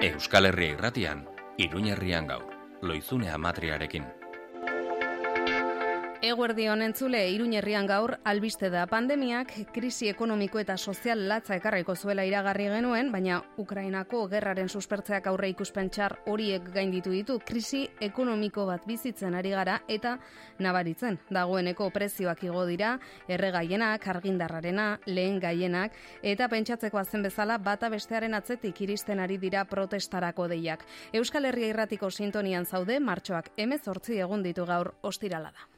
Euskal 0.00 0.46
Herria 0.46 0.76
irratian, 0.76 1.24
Iruñerrian 1.58 2.28
gaur, 2.30 2.52
loizune 2.82 3.32
amatriarekin. 3.34 4.04
Eguerdi 6.20 6.64
honentzule 6.66 7.20
Iruñerrian 7.30 7.86
gaur 7.86 8.16
albiste 8.26 8.72
da 8.74 8.88
pandemiak 8.90 9.52
krisi 9.70 10.08
ekonomiko 10.10 10.58
eta 10.58 10.74
sozial 10.76 11.20
latza 11.30 11.54
ekarriko 11.54 11.94
zuela 11.94 12.24
iragarri 12.26 12.66
genuen, 12.72 13.12
baina 13.14 13.36
Ukrainako 13.62 14.24
gerraren 14.32 14.66
suspertzeak 14.68 15.28
aurre 15.30 15.52
ikuspentsar 15.52 16.16
horiek 16.26 16.66
gainditu 16.74 17.14
ditu 17.14 17.38
krisi 17.38 17.84
ekonomiko 18.00 18.66
bat 18.66 18.82
bizitzen 18.90 19.38
ari 19.38 19.54
gara 19.54 19.78
eta 19.86 20.16
nabaritzen. 20.58 21.20
Dagoeneko 21.30 21.90
prezioak 21.94 22.42
igo 22.50 22.66
dira, 22.66 22.96
erregaienak, 23.28 24.10
argindarrarena, 24.16 24.90
lehen 25.06 25.38
gaienak 25.38 25.94
eta 26.34 26.50
pentsatzeko 26.50 26.98
azen 26.98 27.22
bezala 27.22 27.62
bata 27.62 27.94
bestearen 27.94 28.34
atzetik 28.34 28.82
iristen 28.88 29.22
ari 29.22 29.38
dira 29.38 29.64
protestarako 29.70 30.50
deiak. 30.50 30.82
Euskal 31.12 31.46
Herria 31.46 31.70
irratiko 31.70 32.10
sintonian 32.10 32.66
zaude, 32.66 32.98
martxoak 32.98 33.54
emezortzi 33.56 34.18
egun 34.18 34.42
ditu 34.42 34.66
gaur 34.66 34.96
ostirala 35.02 35.54
da. 35.54 35.77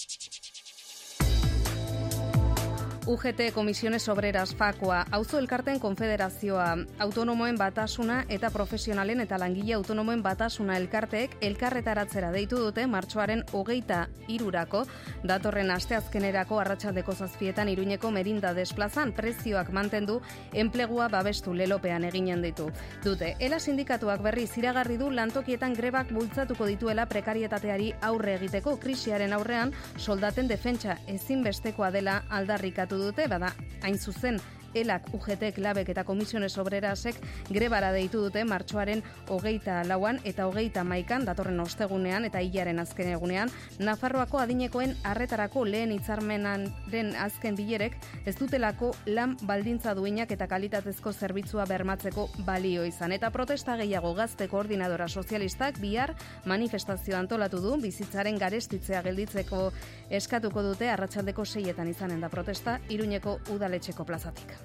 UGT 3.07 3.51
Komisiones 3.53 4.07
Obreras 4.09 4.55
Fakua, 4.55 5.07
auzo 5.09 5.39
elkarten 5.39 5.79
konfederazioa, 5.79 6.75
autonomoen 7.01 7.57
batasuna 7.57 8.19
eta 8.29 8.51
profesionalen 8.53 9.23
eta 9.23 9.39
langile 9.41 9.73
autonomoen 9.73 10.21
batasuna 10.21 10.75
elkarteek 10.77 11.33
elkarretaratzera 11.41 12.29
deitu 12.31 12.59
dute 12.61 12.85
martxoaren 12.85 13.41
hogeita 13.57 14.03
irurako, 14.29 14.83
datorren 15.23 15.71
asteazkenerako 15.73 16.59
arratsaldeko 16.61 17.15
zazpietan 17.15 17.71
iruñeko 17.73 18.11
merinda 18.11 18.53
desplazan 18.53 19.15
prezioak 19.17 19.73
mantendu 19.73 20.19
enplegua 20.53 21.09
babestu 21.09 21.55
lelopean 21.57 22.05
eginen 22.05 22.45
ditu. 22.45 22.69
Dute, 23.03 23.33
ela 23.39 23.59
sindikatuak 23.59 24.21
berri 24.21 24.45
ziragarri 24.45 24.99
du 25.01 25.09
lantokietan 25.09 25.73
grebak 25.73 26.13
bultzatuko 26.13 26.69
dituela 26.69 27.07
prekarietateari 27.09 27.95
aurre 28.01 28.37
egiteko 28.37 28.77
krisiaren 28.77 29.33
aurrean 29.33 29.73
soldaten 29.97 30.47
defentsa 30.47 30.99
ezinbestekoa 31.07 31.89
dela 31.89 32.21
aldarrikatu 32.29 32.90
dute, 32.97 33.27
bada, 33.27 33.53
hain 33.83 33.97
zuzen, 33.97 34.39
elak 34.73 35.09
UGT 35.13 35.57
labek 35.57 35.89
eta 35.93 36.03
komisiones 36.03 36.57
obrerasek 36.61 37.15
grebara 37.49 37.91
deitu 37.91 38.21
dute 38.23 38.43
martxoaren 38.47 39.03
hogeita 39.29 39.81
lauan 39.87 40.19
eta 40.23 40.47
hogeita 40.47 40.83
maikan 40.83 41.25
datorren 41.25 41.59
ostegunean 41.59 42.25
eta 42.25 42.41
hilaren 42.41 42.79
azken 42.79 43.11
egunean. 43.13 43.51
Nafarroako 43.79 44.39
adinekoen 44.41 44.95
arretarako 45.03 45.65
lehen 45.65 45.91
hitzarmenan 45.95 46.67
den 46.91 47.15
azken 47.15 47.55
bilerek 47.55 47.97
ez 48.25 48.35
dutelako 48.39 48.91
lan 49.07 49.37
baldintza 49.47 49.93
duinak 49.97 50.31
eta 50.31 50.47
kalitatezko 50.47 51.13
zerbitzua 51.13 51.65
bermatzeko 51.69 52.29
balio 52.45 52.85
izan. 52.87 53.11
Eta 53.11 53.31
protesta 53.31 53.77
gehiago 53.79 54.13
gazte 54.17 54.47
koordinadora 54.51 55.07
sozialistak 55.07 55.79
bihar 55.81 56.15
manifestazio 56.45 57.17
antolatu 57.17 57.61
du. 57.63 57.77
Bizitzaren 57.81 58.37
garestitzea 58.41 59.01
gelditzeko 59.07 59.71
eskatuko 60.09 60.63
dute 60.71 60.89
arratsaldeko 60.91 61.45
seietan 61.45 61.89
izanen 61.91 62.21
da 62.21 62.29
protesta 62.29 62.79
iruñeko 62.89 63.39
udaletxeko 63.55 64.05
plazatik. 64.05 64.60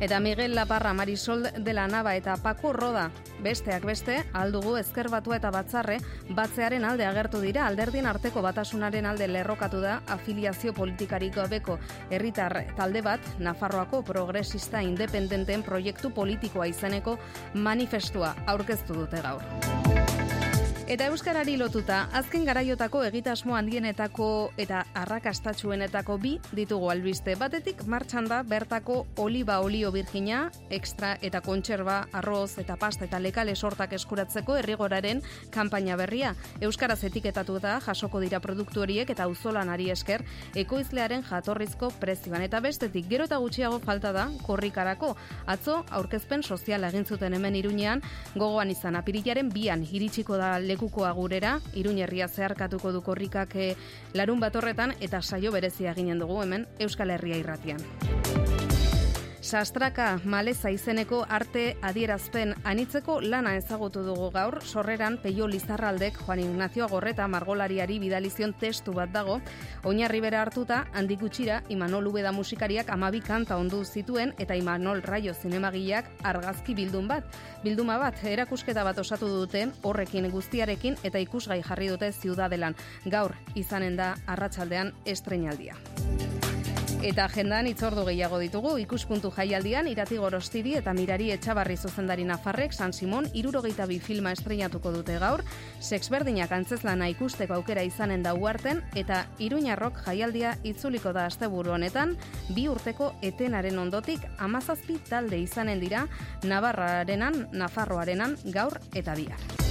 Eta 0.00 0.18
Miguel 0.18 0.54
Laparra, 0.54 0.94
Marisol 0.94 1.42
de 1.52 1.72
la 1.74 1.86
Nava 1.86 2.14
eta 2.16 2.38
Paco 2.40 2.72
Roda, 2.72 3.10
besteak 3.44 3.84
beste, 3.84 4.16
aldugu 4.32 4.78
ezker 4.80 5.10
batua 5.12 5.36
eta 5.36 5.50
batzarre, 5.52 5.98
batzearen 6.32 6.86
alde 6.88 7.04
agertu 7.04 7.42
dira, 7.44 7.66
alderdin 7.66 8.08
arteko 8.08 8.40
batasunaren 8.40 9.04
alde 9.04 9.28
lerrokatu 9.28 9.82
da 9.84 9.98
afiliazio 10.08 10.72
politikarik 10.72 11.36
gabeko 11.36 11.76
herritar 12.08 12.62
talde 12.80 13.04
bat, 13.04 13.20
Nafarroako 13.38 14.00
progresista 14.08 14.80
independenteen 14.80 15.62
proiektu 15.62 16.14
politikoa 16.16 16.72
izeneko 16.72 17.18
manifestua 17.52 18.34
aurkeztu 18.48 19.02
dute 19.04 19.20
gaur. 19.20 19.89
Eta 20.90 21.06
euskarari 21.06 21.52
lotuta, 21.54 22.00
azken 22.18 22.42
garaiotako 22.42 23.04
egitasmo 23.06 23.54
handienetako 23.54 24.24
eta 24.58 24.80
arrakastatxuenetako 24.98 26.16
bi 26.18 26.32
ditugu 26.50 26.88
albiste. 26.90 27.36
Batetik 27.38 27.84
martxan 27.86 28.26
da 28.26 28.40
bertako 28.42 28.96
oliba 29.22 29.60
olio 29.62 29.92
virgina, 29.94 30.40
extra 30.68 31.12
eta 31.22 31.44
kontserba, 31.46 32.00
arroz 32.10 32.58
eta 32.58 32.74
pasta 32.74 33.06
eta 33.06 33.20
lekale 33.22 33.54
sortak 33.54 33.94
eskuratzeko 34.00 34.56
errigoraren 34.58 35.22
kanpaina 35.54 35.94
berria. 35.94 36.32
Euskaraz 36.58 37.04
etiketatu 37.06 37.60
da 37.62 37.76
jasoko 37.86 38.18
dira 38.18 38.42
produktu 38.42 38.82
horiek 38.82 39.14
eta 39.14 39.28
auzolanari 39.30 39.92
esker 39.94 40.26
ekoizlearen 40.56 41.22
jatorrizko 41.30 41.92
prezioan. 42.02 42.42
Eta 42.42 42.58
bestetik, 42.66 43.06
gero 43.06 43.30
eta 43.30 43.38
gutxiago 43.38 43.78
falta 43.78 44.10
da 44.10 44.26
korrikarako. 44.42 45.14
Atzo, 45.46 45.84
aurkezpen 45.88 46.42
soziala 46.42 46.90
egin 46.90 47.06
zuten 47.06 47.38
hemen 47.38 47.62
irunean, 47.62 48.02
gogoan 48.34 48.74
izan 48.74 48.98
apirilaren 48.98 49.54
bian 49.54 49.86
iritsiko 49.86 50.34
da 50.34 50.56
lekuko 50.80 51.04
agurera, 51.04 51.60
Iruñerria 51.76 52.28
zeharkatuko 52.28 52.92
du 52.92 53.02
korrikak 53.04 53.52
eh, 53.56 53.74
larun 54.14 54.40
bat 54.40 54.56
horretan 54.56 54.94
eta 55.00 55.20
saio 55.20 55.52
berezia 55.52 55.92
ginen 55.94 56.18
dugu 56.18 56.40
hemen 56.40 56.66
Euskal 56.78 57.10
Herria 57.10 57.36
irratian. 57.36 57.84
Sastraka 59.40 60.20
maleza 60.24 60.68
izeneko 60.68 61.22
arte 61.32 61.62
adierazpen 61.80 62.52
anitzeko 62.68 63.22
lana 63.24 63.54
ezagutu 63.56 64.02
dugu 64.04 64.28
gaur, 64.34 64.58
sorreran 64.60 65.16
peio 65.22 65.46
lizarraldek 65.48 66.18
Juan 66.26 66.42
Ignacio 66.42 66.88
Gorreta 66.88 67.26
margolariari 67.26 67.98
bidalizion 67.98 68.52
testu 68.60 68.92
bat 68.92 69.08
dago, 69.14 69.38
oinarri 69.88 70.20
bera 70.20 70.42
hartuta, 70.42 70.82
handik 70.92 71.22
gutxira, 71.24 71.62
Imanol 71.72 72.10
Ubeda 72.12 72.32
musikariak 72.36 72.90
amabi 72.92 73.22
kanta 73.24 73.56
ondu 73.56 73.80
zituen, 73.84 74.34
eta 74.38 74.54
Imanol 74.54 75.00
Raio 75.02 75.32
zinemagileak 75.32 76.10
argazki 76.22 76.74
bildun 76.76 77.08
bat. 77.08 77.24
Bilduma 77.64 77.96
bat, 77.96 78.20
erakusketa 78.22 78.84
bat 78.84 79.00
osatu 79.00 79.28
dute, 79.28 79.66
horrekin 79.82 80.28
guztiarekin, 80.30 81.00
eta 81.02 81.18
ikusgai 81.18 81.62
jarri 81.62 81.88
dute 81.88 82.12
ziudadelan. 82.12 82.76
Gaur, 83.08 83.32
izanen 83.56 83.96
da, 83.96 84.14
arratsaldean 84.28 84.92
estrenaldia. 85.06 85.80
Eta 87.00 87.24
agendan 87.24 87.64
itzordu 87.64 88.02
gehiago 88.04 88.36
ditugu, 88.42 88.74
ikuspuntu 88.82 89.30
jaialdian, 89.32 89.86
irati 89.88 90.18
gorostidi 90.20 90.74
eta 90.76 90.92
mirari 90.92 91.30
etxabarri 91.32 91.78
zuzendari 91.80 92.26
nafarrek, 92.28 92.74
San 92.76 92.92
Simon, 92.92 93.24
irurogeita 93.32 93.86
bi 93.88 93.96
filma 94.04 94.34
estrenatuko 94.36 94.92
dute 94.92 95.16
gaur, 95.22 95.40
sexberdinak 95.80 96.52
antzezlana 96.52 97.08
ikusteko 97.08 97.56
aukera 97.56 97.86
izanen 97.88 98.20
da 98.22 98.34
uarten, 98.36 98.82
eta 99.00 99.22
iruñarrok 99.40 100.02
jaialdia 100.04 100.58
itzuliko 100.62 101.14
da 101.16 101.24
asteburu 101.30 101.72
honetan, 101.78 102.18
bi 102.52 102.68
urteko 102.68 103.14
etenaren 103.22 103.80
ondotik, 103.80 104.28
amazazpi 104.36 105.00
talde 105.08 105.40
izanen 105.40 105.80
dira, 105.80 106.04
Navarrarenan, 106.44 107.46
Nafarroarenan, 107.56 108.36
gaur 108.52 108.76
eta 108.92 109.16
bihar. 109.16 109.70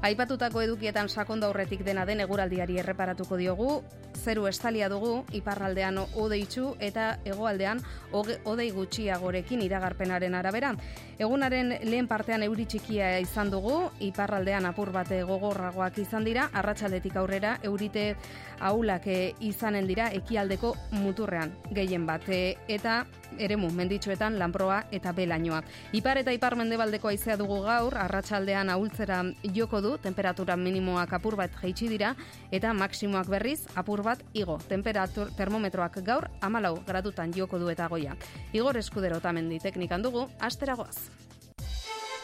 Aipatutako 0.00 0.62
edukietan 0.64 1.10
sakonda 1.12 1.50
aurretik 1.50 1.82
dena 1.84 2.06
den 2.08 2.22
eguraldiari 2.24 2.78
erreparatuko 2.80 3.36
diogu, 3.36 3.82
zeru 4.16 4.46
estalia 4.48 4.88
dugu, 4.88 5.26
iparraldean 5.36 5.98
odeitzu 6.00 6.70
eta 6.80 7.18
hegoaldean 7.28 7.82
odei 8.16 8.70
gutxiagorekin 8.72 9.60
iragarpenaren 9.66 10.34
arabera. 10.34 10.72
Egunaren 11.20 11.74
lehen 11.84 12.08
partean 12.08 12.42
euri 12.42 12.64
txikia 12.64 13.18
izan 13.20 13.52
dugu, 13.52 13.90
iparraldean 14.00 14.66
apur 14.70 14.88
bate 14.92 15.20
gogorragoak 15.28 16.00
izan 16.00 16.24
dira, 16.24 16.48
arratsaldetik 16.52 17.16
aurrera 17.20 17.58
eurite 17.62 18.14
aulak 18.60 19.04
izanen 19.40 19.86
dira 19.86 20.08
ekialdeko 20.16 20.74
muturrean 20.96 21.52
gehien 21.76 22.06
bat 22.08 22.24
eta 22.30 23.04
eremu 23.38 23.70
menditsuetan 23.72 24.38
lanproa 24.38 24.82
eta 24.92 25.12
belainoa. 25.12 25.60
Ipar 25.92 26.18
eta 26.20 26.32
ipar 26.32 26.56
mendebaldeko 26.56 27.08
aizea 27.08 27.36
dugu 27.40 27.60
gaur, 27.64 27.96
arratsaldean 27.96 28.68
ahultzera 28.72 29.22
joko 29.54 29.80
du, 29.80 29.89
temperatura 29.98 30.56
minimoak 30.56 31.12
apur 31.12 31.36
bat 31.36 31.50
jaitsi 31.62 31.88
dira 31.88 32.14
eta 32.50 32.72
maksimoak 32.72 33.28
berriz 33.28 33.60
apur 33.74 34.02
bat 34.02 34.22
igo. 34.32 34.58
Temperatur 34.68 35.32
termometroak 35.36 36.00
gaur 36.04 36.28
amalau 36.40 36.76
gradutan 36.86 37.32
joko 37.32 37.58
du 37.58 37.68
eta 37.70 37.88
goia. 37.88 38.16
Igor 38.52 38.76
eskudero 38.76 39.20
tamendi 39.20 39.58
teknikan 39.58 40.02
dugu, 40.02 40.28
asteragoaz. 40.40 41.10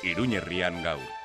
Iruñerrian 0.03 0.83
gaur. 0.83 1.17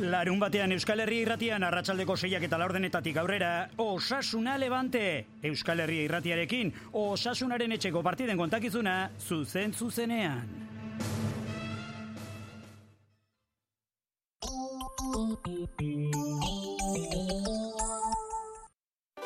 Larun 0.00 0.38
batean 0.40 0.72
Euskal 0.72 1.02
Herria 1.04 1.26
irratian 1.26 1.64
arratsaldeko 1.66 2.14
seiak 2.16 2.46
eta 2.46 2.56
laurdenetatik 2.56 3.18
aurrera 3.20 3.68
Osasuna 3.84 4.56
Levante 4.56 5.02
Euskal 5.44 5.84
Herria 5.84 6.06
irratiarekin 6.08 6.72
Osasunaren 6.96 7.76
etxeko 7.76 8.00
partiden 8.02 8.40
kontakizuna 8.40 9.10
zuzen 9.20 9.76
zuzenean 9.76 10.48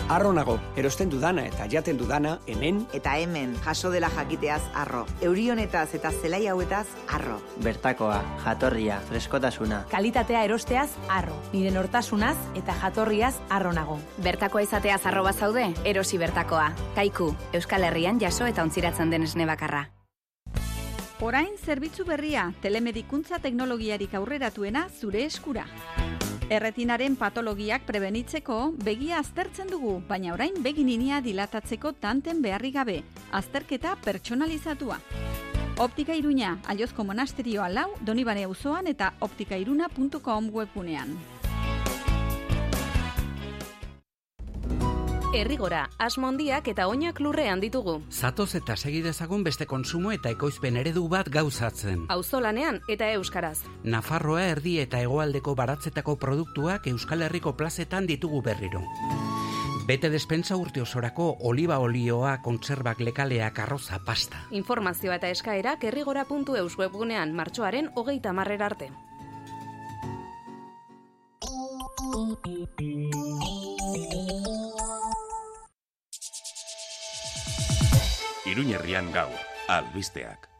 Arro 0.09 0.33
nago, 0.37 0.59
erosten 0.77 1.09
dudana 1.11 1.47
eta 1.49 1.65
jaten 1.71 1.97
dudana 1.99 2.35
hemen 2.47 2.83
Eta 2.93 3.17
hemen, 3.19 3.55
jaso 3.65 3.91
dela 3.91 4.11
jakiteaz 4.13 4.61
arro. 4.75 5.07
Eurionetaz 5.23 5.95
eta 5.97 6.13
zelai 6.13 6.47
hauetaz 6.47 6.87
arro. 7.09 7.41
Bertakoa, 7.65 8.21
jatorria, 8.45 9.01
freskotasuna. 9.09 9.85
Kalitatea 9.91 10.45
erosteaz 10.45 10.91
arro. 11.09 11.41
Nire 11.53 11.73
nortasunaz 11.75 12.37
eta 12.55 12.77
jatorriaz 12.85 13.35
arro 13.49 13.73
nago. 13.73 13.99
Bertakoa 14.19 14.63
izateaz 14.63 15.05
arro 15.07 15.27
zaude, 15.33 15.73
erosi 15.85 16.19
bertakoa. 16.19 16.73
Kaiku, 16.95 17.35
Euskal 17.53 17.85
Herrian 17.85 18.21
jaso 18.21 18.47
eta 18.47 18.63
ontziratzen 18.63 19.11
den 19.11 19.23
esne 19.23 19.47
bakarra. 19.47 19.89
Orain 21.23 21.55
zerbitzu 21.63 22.05
berria, 22.05 22.49
telemedikuntza 22.61 23.39
teknologiarik 23.39 24.15
aurreratuena 24.19 24.89
zure 24.99 25.23
eskura. 25.25 25.63
Erretinaren 26.51 27.15
patologiak 27.17 27.87
prebenitzeko 27.87 28.57
begia 28.85 29.21
aztertzen 29.23 29.71
dugu, 29.71 30.01
baina 30.09 30.35
orain 30.35 30.59
begininia 30.63 31.21
dilatatzeko 31.23 31.93
tanten 32.03 32.43
beharri 32.43 32.73
gabe, 32.75 32.99
azterketa 33.31 33.95
pertsonalizatua. 34.05 34.99
Optika 35.79 36.15
Iruña, 36.19 36.59
Aiozko 36.67 37.05
Monasterioa 37.05 37.71
lau, 37.71 37.89
Donibane 38.01 38.45
auzoan 38.51 38.91
eta 38.91 39.15
optikairuna.com 39.21 40.51
webgunean. 40.53 41.17
Errigora, 45.35 45.89
asmondiak 45.99 46.69
eta 46.71 46.85
oinak 46.87 47.19
lurrean 47.19 47.59
ditugu. 47.59 47.97
Zatoz 48.07 48.55
eta 48.55 48.77
segi 48.77 49.01
dezagun 49.03 49.43
beste 49.43 49.67
konsumo 49.67 50.13
eta 50.15 50.31
ekoizpen 50.31 50.77
eredu 50.79 51.09
bat 51.11 51.27
gauzatzen. 51.27 52.05
Auzolanean 52.15 52.79
eta 52.89 53.09
euskaraz. 53.17 53.65
Nafarroa 53.83 54.45
erdi 54.53 54.77
eta 54.79 55.01
hegoaldeko 55.03 55.57
baratzetako 55.59 56.15
produktuak 56.23 56.87
Euskal 56.87 57.27
Herriko 57.27 57.57
plazetan 57.59 58.07
ditugu 58.07 58.43
berriro. 58.47 58.85
Bete 59.89 60.09
despensa 60.09 60.57
urte 60.57 60.81
osorako 60.81 61.27
oliba 61.51 61.81
olioa, 61.83 62.37
kontserbak 62.43 63.01
lekaleak, 63.01 63.59
arroza, 63.59 63.99
pasta. 64.07 64.47
Informazioa 64.51 65.19
eta 65.19 65.29
eskaerak 65.35 65.83
errigora.eus 65.91 66.79
webgunean 66.79 67.35
martxoaren 67.35 67.91
hogeita 67.97 68.33
marrera 68.33 68.71
arte. 68.71 68.93
Iruñerrian 78.47 79.11
gaur, 79.13 79.41
albisteak. 79.69 80.54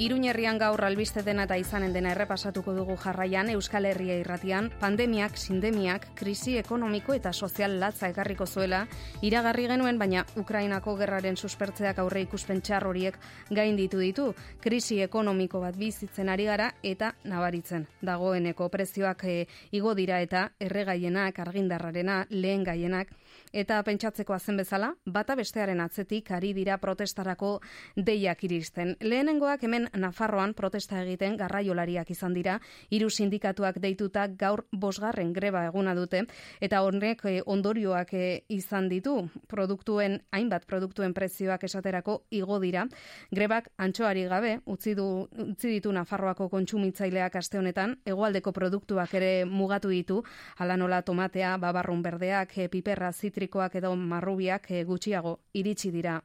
Iruñerrian 0.00 0.56
gaur 0.56 0.80
albiste 0.86 1.20
dena 1.20 1.44
eta 1.44 1.58
izanen 1.60 1.92
dena 1.92 2.14
errepasatuko 2.14 2.72
dugu 2.72 2.94
jarraian 2.96 3.50
Euskal 3.52 3.84
Herria 3.84 4.14
irratian, 4.16 4.70
pandemiak, 4.80 5.34
sindemiak, 5.36 6.06
krisi 6.16 6.54
ekonomiko 6.56 7.12
eta 7.12 7.34
sozial 7.34 7.74
latza 7.82 8.08
ekarriko 8.08 8.46
zuela, 8.46 8.86
iragarri 9.20 9.66
genuen, 9.68 9.98
baina 10.00 10.22
Ukrainako 10.40 10.94
gerraren 11.02 11.36
suspertzeak 11.36 12.00
aurre 12.00 12.22
ikuspen 12.24 12.62
txar 12.64 12.86
horiek 12.88 13.18
gain 13.50 13.76
ditu. 13.76 14.00
Ditu, 14.00 14.30
krisi 14.64 15.02
ekonomiko 15.04 15.60
bat 15.60 15.76
bizitzen 15.76 16.32
ari 16.32 16.48
gara 16.48 16.70
eta 16.82 17.12
nabaritzen. 17.28 17.84
Dagoeneko 18.00 18.70
prezioak 18.72 19.26
e, 19.28 19.36
igo 19.76 19.92
dira 19.94 20.22
eta 20.24 20.46
erregaienak, 20.58 21.44
argindarrarena, 21.44 22.22
lehen 22.30 22.64
gaienak, 22.64 23.12
eta 23.52 23.82
pentsatzeko 23.82 24.38
zen 24.38 24.56
bezala, 24.60 24.94
bata 25.04 25.34
bestearen 25.36 25.80
atzetik 25.80 26.30
ari 26.30 26.52
dira 26.54 26.78
protestarako 26.78 27.60
deiak 27.96 28.44
iristen. 28.44 28.96
Lehenengoak 29.00 29.64
hemen 29.64 29.88
Nafarroan 29.94 30.54
protesta 30.54 31.02
egiten 31.02 31.36
garraiolariak 31.36 32.10
izan 32.10 32.34
dira, 32.34 32.58
hiru 32.90 33.10
sindikatuak 33.10 33.80
deituta 33.82 34.26
gaur 34.28 34.64
bosgarren 34.72 35.32
greba 35.32 35.64
eguna 35.66 35.94
dute, 35.94 36.24
eta 36.60 36.82
horrek 36.82 37.24
eh, 37.24 37.40
ondorioak 37.46 38.14
eh, 38.14 38.42
izan 38.48 38.88
ditu, 38.88 39.28
produktuen, 39.48 40.20
hainbat 40.32 40.66
produktuen 40.66 41.14
prezioak 41.14 41.64
esaterako 41.64 42.22
igo 42.30 42.60
dira. 42.60 42.86
Grebak 43.30 43.70
antxoari 43.78 44.24
gabe, 44.30 44.60
utzi, 44.66 44.94
du, 44.94 45.26
utzi 45.46 45.74
ditu 45.76 45.92
Nafarroako 45.92 46.48
kontsumitzaileak 46.52 47.36
aste 47.36 47.58
honetan, 47.58 47.98
hegoaldeko 48.06 48.52
produktuak 48.52 49.14
ere 49.18 49.44
mugatu 49.44 49.90
ditu, 49.90 50.22
hala 50.58 50.76
nola 50.76 51.02
tomatea, 51.02 51.56
babarrun 51.58 52.02
berdeak, 52.02 52.56
eh, 52.58 52.68
piperra, 52.68 53.12
zitrikoak 53.40 53.78
edo 53.80 53.94
marrubiak 53.96 54.68
gutxiago 54.92 55.38
iritsi 55.62 55.90
dira 55.96 56.20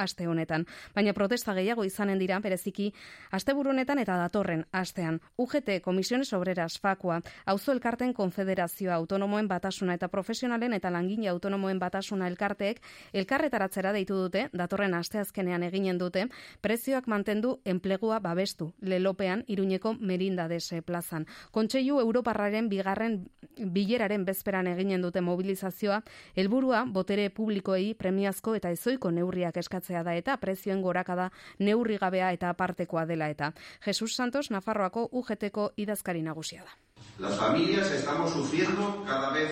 aste 0.00 0.26
honetan. 0.26 0.66
Baina 0.94 1.12
protesta 1.12 1.54
gehiago 1.54 1.84
izanen 1.84 2.18
dira, 2.18 2.38
bereziki, 2.40 2.90
asteburu 3.36 3.70
honetan 3.70 4.00
eta 4.02 4.16
datorren 4.18 4.64
astean. 4.72 5.20
UGT, 5.38 5.80
Komisiones 5.84 6.32
Obreras, 6.32 6.78
Fakua, 6.80 7.20
Auzo 7.46 7.72
Elkarten 7.72 8.14
Konfederazioa, 8.14 8.94
Autonomoen 8.94 9.48
Batasuna 9.48 9.94
eta 9.94 10.08
Profesionalen 10.08 10.72
eta 10.72 10.90
Langine 10.90 11.28
Autonomoen 11.28 11.78
Batasuna 11.78 12.28
Elkarteek 12.28 12.80
elkarretaratzera 13.12 13.92
deitu 13.92 14.16
dute, 14.16 14.48
datorren 14.52 14.94
asteazkenean 14.94 15.62
eginen 15.68 15.98
dute, 15.98 16.26
prezioak 16.60 17.06
mantendu 17.06 17.58
enplegua 17.64 18.20
babestu, 18.20 18.72
lelopean 18.80 19.44
iruñeko 19.48 19.94
merindadese 20.00 20.82
plazan. 20.82 21.26
Kontseilu 21.50 22.00
Europarraren 22.00 22.68
bigarren 22.68 23.26
bileraren 23.60 24.24
bezperan 24.24 24.66
eginen 24.66 25.02
dute 25.02 25.20
mobilizazioa, 25.20 26.00
helburua 26.36 26.86
botere 26.88 27.28
publikoei 27.30 27.94
premiazko 27.94 28.54
eta 28.54 28.70
ezoiko 28.70 29.10
neurriak 29.10 29.56
eskatzen 29.56 29.90
igotzea 29.90 30.02
da 30.04 30.14
eta 30.14 30.36
prezioen 30.38 30.82
gorakada 30.82 31.30
neurri 31.58 31.98
gabea 31.98 32.32
eta 32.32 32.50
apartekoa 32.50 33.06
dela 33.06 33.28
eta. 33.28 33.52
Jesus 33.84 34.14
Santos, 34.14 34.50
Nafarroako 34.50 35.08
UGTko 35.12 35.72
idazkari 35.76 36.22
nagusia 36.22 36.62
da. 36.62 36.76
Las 37.18 37.36
familias 37.38 37.90
estamos 37.90 38.32
sufriendo 38.32 39.04
cada 39.06 39.30
vez 39.32 39.50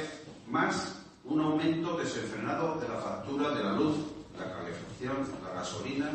más 0.48 1.04
un 1.24 1.40
aumento 1.40 1.96
desenfrenado 1.98 2.80
de 2.80 2.88
la 2.88 2.96
factura 2.96 3.54
de 3.54 3.64
la 3.64 3.72
luz, 3.72 3.96
la 4.38 4.52
calefacción, 4.52 5.16
la 5.44 5.60
gasolina 5.60 6.10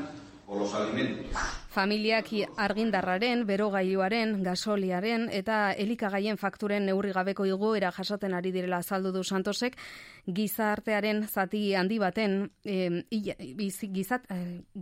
o 0.47 0.59
los 0.59 0.73
alimentos. 0.73 1.31
Familiak 1.73 2.27
argindarraren, 2.61 3.47
berogailuaren, 3.49 4.35
gasoliaren 4.45 5.23
eta 5.33 5.71
elikagaien 5.73 6.37
fakturen 6.37 6.83
neurri 6.85 7.09
gabeko 7.15 7.47
igoera 7.49 7.89
jasoten 7.91 8.35
ari 8.37 8.51
direla 8.53 8.77
azaldu 8.83 9.09
du 9.15 9.23
Santosek, 9.23 9.73
gizartearen 10.27 11.23
zati 11.25 11.73
handi 11.73 11.97
baten 11.97 12.35
e, 12.63 13.01
gizat, 13.09 14.27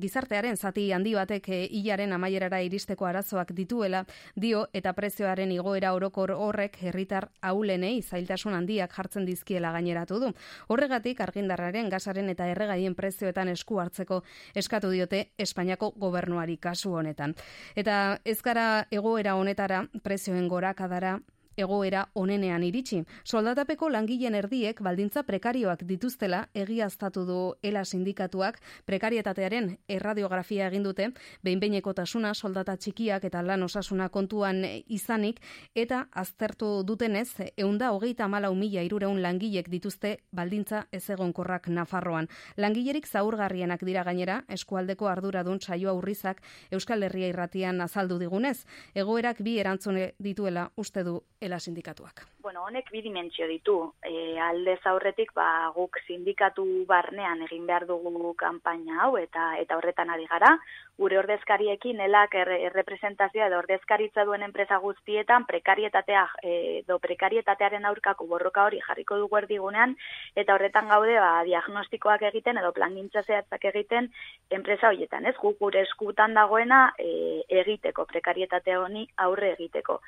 gizartearen 0.03 0.57
zati 0.57 0.89
handi 0.91 1.13
batek 1.15 1.47
e, 1.47 1.61
hilaren 1.79 2.11
amaierara 2.11 2.59
iristeko 2.61 3.07
arazoak 3.07 3.55
dituela 3.55 4.03
dio 4.35 4.65
eta 4.73 4.91
prezioaren 4.91 5.55
igoera 5.55 5.93
orokor 5.95 6.35
horrek 6.35 6.75
herritar 6.81 7.29
aulenei 7.41 8.01
zailtasun 8.01 8.53
handiak 8.53 8.91
jartzen 8.91 9.25
dizkiela 9.25 9.71
gaineratu 9.71 10.19
du. 10.19 10.33
Horregatik 10.67 11.23
argindarraren, 11.23 11.87
gasaren 11.89 12.35
eta 12.35 12.51
erregaien 12.51 12.99
prezioetan 12.99 13.55
esku 13.55 13.79
hartzeko 13.79 14.25
eskatu 14.53 14.91
diote 14.91 15.29
Espainiako 15.39 15.93
gobernuari 15.95 16.59
kasu 16.59 16.80
honetan. 16.89 17.35
Eta 17.75 18.19
ez 18.25 18.41
gara 18.41 18.87
egoera 18.91 19.35
honetara 19.35 19.85
prezioen 20.03 20.47
gorakadara 20.47 21.19
egoera 21.57 22.07
onenean 22.15 22.63
iritsi. 22.63 23.03
Soldatapeko 23.23 23.89
langileen 23.89 24.35
erdiek 24.35 24.81
baldintza 24.81 25.23
prekarioak 25.23 25.83
dituztela 25.87 26.45
egiaztatu 26.53 27.25
du 27.25 27.39
ELA 27.63 27.83
sindikatuak 27.85 28.59
prekarietatearen 28.85 29.77
erradiografia 29.87 30.67
egin 30.67 30.83
dute, 30.83 31.09
behinbeinekotasuna 31.43 32.33
soldata 32.33 32.75
txikiak 32.77 33.25
eta 33.29 33.41
lan 33.41 33.63
osasuna 33.63 34.09
kontuan 34.09 34.63
izanik 34.87 35.41
eta 35.75 36.05
aztertu 36.11 36.83
dutenez 36.83 37.51
eunda 37.57 37.91
hogeita 37.91 38.27
malau 38.27 38.53
mila 38.55 38.83
irureun 38.83 39.21
langilek 39.21 39.69
dituzte 39.69 40.17
baldintza 40.31 40.85
ez 40.91 41.03
egonkorrak 41.09 41.67
Nafarroan. 41.67 42.27
Langilerik 42.57 43.07
zaurgarrienak 43.07 43.83
dira 43.85 44.03
gainera 44.03 44.41
eskualdeko 44.49 45.07
arduradun 45.07 45.59
saio 45.61 45.89
aurrizak 45.89 46.41
Euskal 46.71 47.03
Herria 47.03 47.27
irratian 47.31 47.81
azaldu 47.81 48.19
digunez. 48.19 48.65
Egoerak 48.95 49.41
bi 49.41 49.57
erantzune 49.59 50.13
dituela 50.19 50.69
uste 50.77 51.03
du 51.03 51.21
sindikatuak. 51.59 52.25
Bueno, 52.41 52.63
honek 52.65 52.89
bi 52.91 53.01
dimentsio 53.01 53.45
ditu. 53.47 53.75
E, 54.01 54.39
alde 54.39 54.77
zaurretik 54.83 55.33
ba, 55.37 55.71
guk 55.75 55.99
sindikatu 56.07 56.65
barnean 56.89 57.43
egin 57.45 57.67
behar 57.67 57.85
dugu 57.89 58.33
kanpaina 58.37 59.03
hau 59.05 59.17
eta 59.17 59.51
eta 59.59 59.77
horretan 59.77 60.09
ari 60.09 60.25
gara. 60.29 60.55
Gure 60.97 61.19
ordezkariekin 61.19 61.99
elak 62.05 62.35
errepresentazioa 62.39 63.47
edo 63.47 63.59
ordezkaritza 63.61 64.25
duen 64.25 64.43
enpresa 64.47 64.77
guztietan 64.83 65.45
prekarietatea 65.49 66.25
edo 66.43 66.99
prekarietatearen 66.99 67.85
aurkako 67.85 68.27
borroka 68.33 68.65
hori 68.65 68.81
jarriko 68.87 69.17
dugu 69.21 69.37
erdigunean 69.41 69.95
eta 70.35 70.55
horretan 70.55 70.89
gaude 70.89 71.17
ba, 71.19 71.31
diagnostikoak 71.47 72.27
egiten 72.31 72.57
edo 72.61 72.73
plangintza 72.73 73.23
zehatzak 73.23 73.65
egiten 73.73 74.11
enpresa 74.49 74.89
horietan. 74.89 75.25
Ez 75.25 75.37
guk 75.41 75.57
gure 75.59 75.81
eskutan 75.87 76.33
dagoena 76.33 76.83
e, 76.97 77.41
egiteko, 77.63 78.05
prekarietatea 78.05 78.81
honi 78.81 79.07
aurre 79.17 79.53
egiteko. 79.55 80.01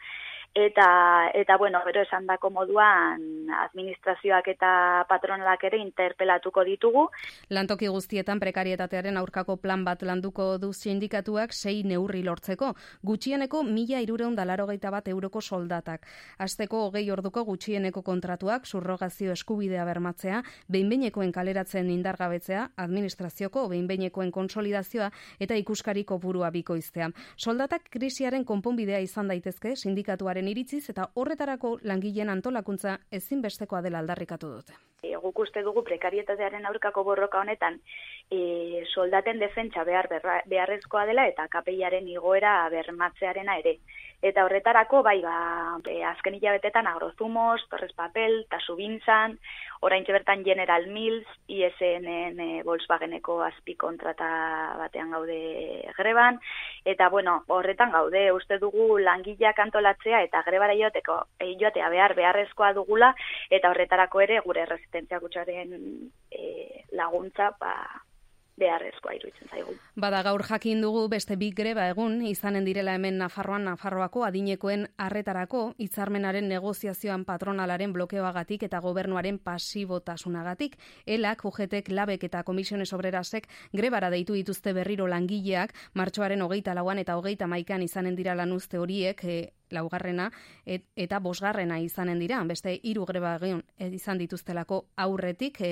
Eta, 0.53 1.31
eta 1.33 1.57
bueno, 1.57 1.79
bero 1.86 2.03
esan 2.05 2.27
dako 2.29 2.51
moduan 2.53 3.50
administrazioak 3.63 4.51
eta 4.51 5.03
patronalak 5.10 5.63
ere 5.65 5.79
interpelatuko 5.81 6.62
ditugu. 6.67 7.07
Lantoki 7.50 7.88
guztietan 7.89 8.38
prekarietatearen 8.39 9.17
aurkako 9.17 9.55
plan 9.57 9.81
bat 9.83 10.03
landuko 10.05 10.60
du 10.62 10.69
sindikatuak 10.74 11.55
sei 11.57 11.81
neurri 11.83 12.22
lortzeko. 12.22 12.75
Gutxieneko 13.01 13.63
mila 13.63 14.03
irureun 14.05 14.36
dalaro 14.36 14.67
bat 14.67 15.07
euroko 15.07 15.41
soldatak. 15.41 16.05
Azteko 16.38 16.86
hogei 16.86 17.10
orduko 17.10 17.43
gutxieneko 17.45 18.03
kontratuak, 18.03 18.67
surrogazio 18.67 19.31
eskubidea 19.31 19.86
bermatzea, 19.86 20.43
behinbeinekoen 20.69 21.31
kaleratzen 21.31 21.89
indargabetzea, 21.89 22.69
administrazioko 22.77 23.67
behinbeinekoen 23.69 24.31
konsolidazioa 24.31 25.10
eta 25.39 25.55
ikuskariko 25.55 26.19
burua 26.19 26.51
bikoiztea. 26.51 27.10
Soldatak 27.38 27.89
krisiaren 27.89 28.45
konponbidea 28.45 29.00
izan 29.00 29.27
daitezke 29.27 29.75
sindikatuaren 29.75 30.42
iritziz 30.47 30.89
eta 30.89 31.09
horretarako 31.15 31.77
langileen 31.89 32.29
antolakuntza 32.29 32.97
ezinbestekoa 33.12 33.81
dela 33.81 34.00
aldarrikatu 34.03 34.50
dute. 34.55 34.77
E, 35.03 35.15
guk 35.23 35.39
uste 35.45 35.63
dugu 35.63 35.83
prekarietatearen 35.83 36.65
aurkako 36.65 37.03
borroka 37.03 37.39
honetan 37.39 37.79
e, 38.31 38.83
soldaten 38.93 39.39
defentsa 39.39 39.83
behar 39.83 40.09
beharrezkoa 40.50 41.05
dela 41.09 41.27
eta 41.27 41.47
kapeiaren 41.51 42.07
igoera 42.07 42.55
bermatzearena 42.73 43.57
ere. 43.63 43.77
Eta 44.24 44.46
horretarako, 44.48 45.01
bai, 45.03 45.18
ba, 45.20 45.36
e, 45.92 45.98
azken 46.08 46.38
hilabetetan 46.38 46.88
agrozumos, 46.88 47.65
torres 47.68 47.92
papel, 47.92 48.46
tasubintzan, 48.48 49.34
orain 49.84 50.06
bertan 50.08 50.46
General 50.46 50.88
Mills, 50.88 51.27
ISN 51.51 52.08
e, 52.39 52.62
Volkswageneko 52.63 53.42
azpi 53.44 53.75
kontrata 53.75 54.30
batean 54.80 55.12
gaude 55.12 55.92
greban, 55.98 56.39
eta 56.86 57.10
bueno, 57.10 57.44
horretan 57.51 57.92
gaude, 57.92 58.24
uste 58.32 58.62
dugu 58.63 58.98
langileak 58.98 59.60
antolatzea 59.60 60.24
eta 60.24 60.46
grebara 60.48 60.80
joateko, 60.80 61.20
e, 61.39 61.51
joatea 61.60 61.92
behar 61.92 62.15
beharrezkoa 62.15 62.72
dugula, 62.80 63.12
eta 63.51 63.75
horretarako 63.75 64.24
ere 64.24 64.39
gure 64.48 64.63
resistentzia 64.72 65.20
gutxaren 65.20 65.75
e, 66.32 66.86
laguntza, 66.96 67.51
ba, 67.60 67.75
beharrezkoa 68.60 69.15
iruditzen 69.17 69.50
zaigu. 69.50 69.74
Bada 69.95 70.22
gaur 70.25 70.43
jakin 70.45 70.81
dugu 70.81 71.07
beste 71.10 71.36
bi 71.39 71.50
greba 71.55 71.88
egun 71.89 72.22
izanen 72.27 72.65
direla 72.65 72.93
hemen 72.98 73.17
Nafarroan 73.17 73.65
Nafarroako 73.65 74.24
adinekoen 74.27 74.86
harretarako 74.98 75.63
hitzarmenaren 75.81 76.48
negoziazioan 76.50 77.25
patronalaren 77.25 77.93
blokeoagatik 77.93 78.67
eta 78.69 78.79
gobernuaren 78.83 79.39
pasibotasunagatik. 79.39 80.77
Elak, 81.05 81.45
UGTek, 81.45 81.89
Labek 81.89 82.27
eta 82.29 82.43
Komisiones 82.43 82.91
Obrerasek 82.93 83.50
grebara 83.74 84.10
deitu 84.13 84.38
dituzte 84.38 84.74
berriro 84.74 85.07
langileak 85.07 85.74
martxoaren 85.93 86.41
hogeita 86.41 86.74
lauan 86.77 87.01
eta 87.01 87.17
hogeita 87.17 87.48
maikan 87.48 87.81
izanen 87.81 88.15
dira 88.15 88.36
lan 88.36 88.53
uste 88.53 88.77
horiek 88.77 89.24
e, 89.24 89.38
laugarrena 89.74 90.30
eta 90.65 91.20
bosgarrena 91.20 91.80
izanen 91.84 92.20
dira, 92.22 92.42
beste 92.48 92.75
hiru 92.84 93.06
greba 93.06 93.36
egin 93.42 93.62
eh, 93.77 93.89
izan 93.94 94.18
dituztelako 94.22 94.80
aurretik 94.98 95.60
e, 95.62 95.72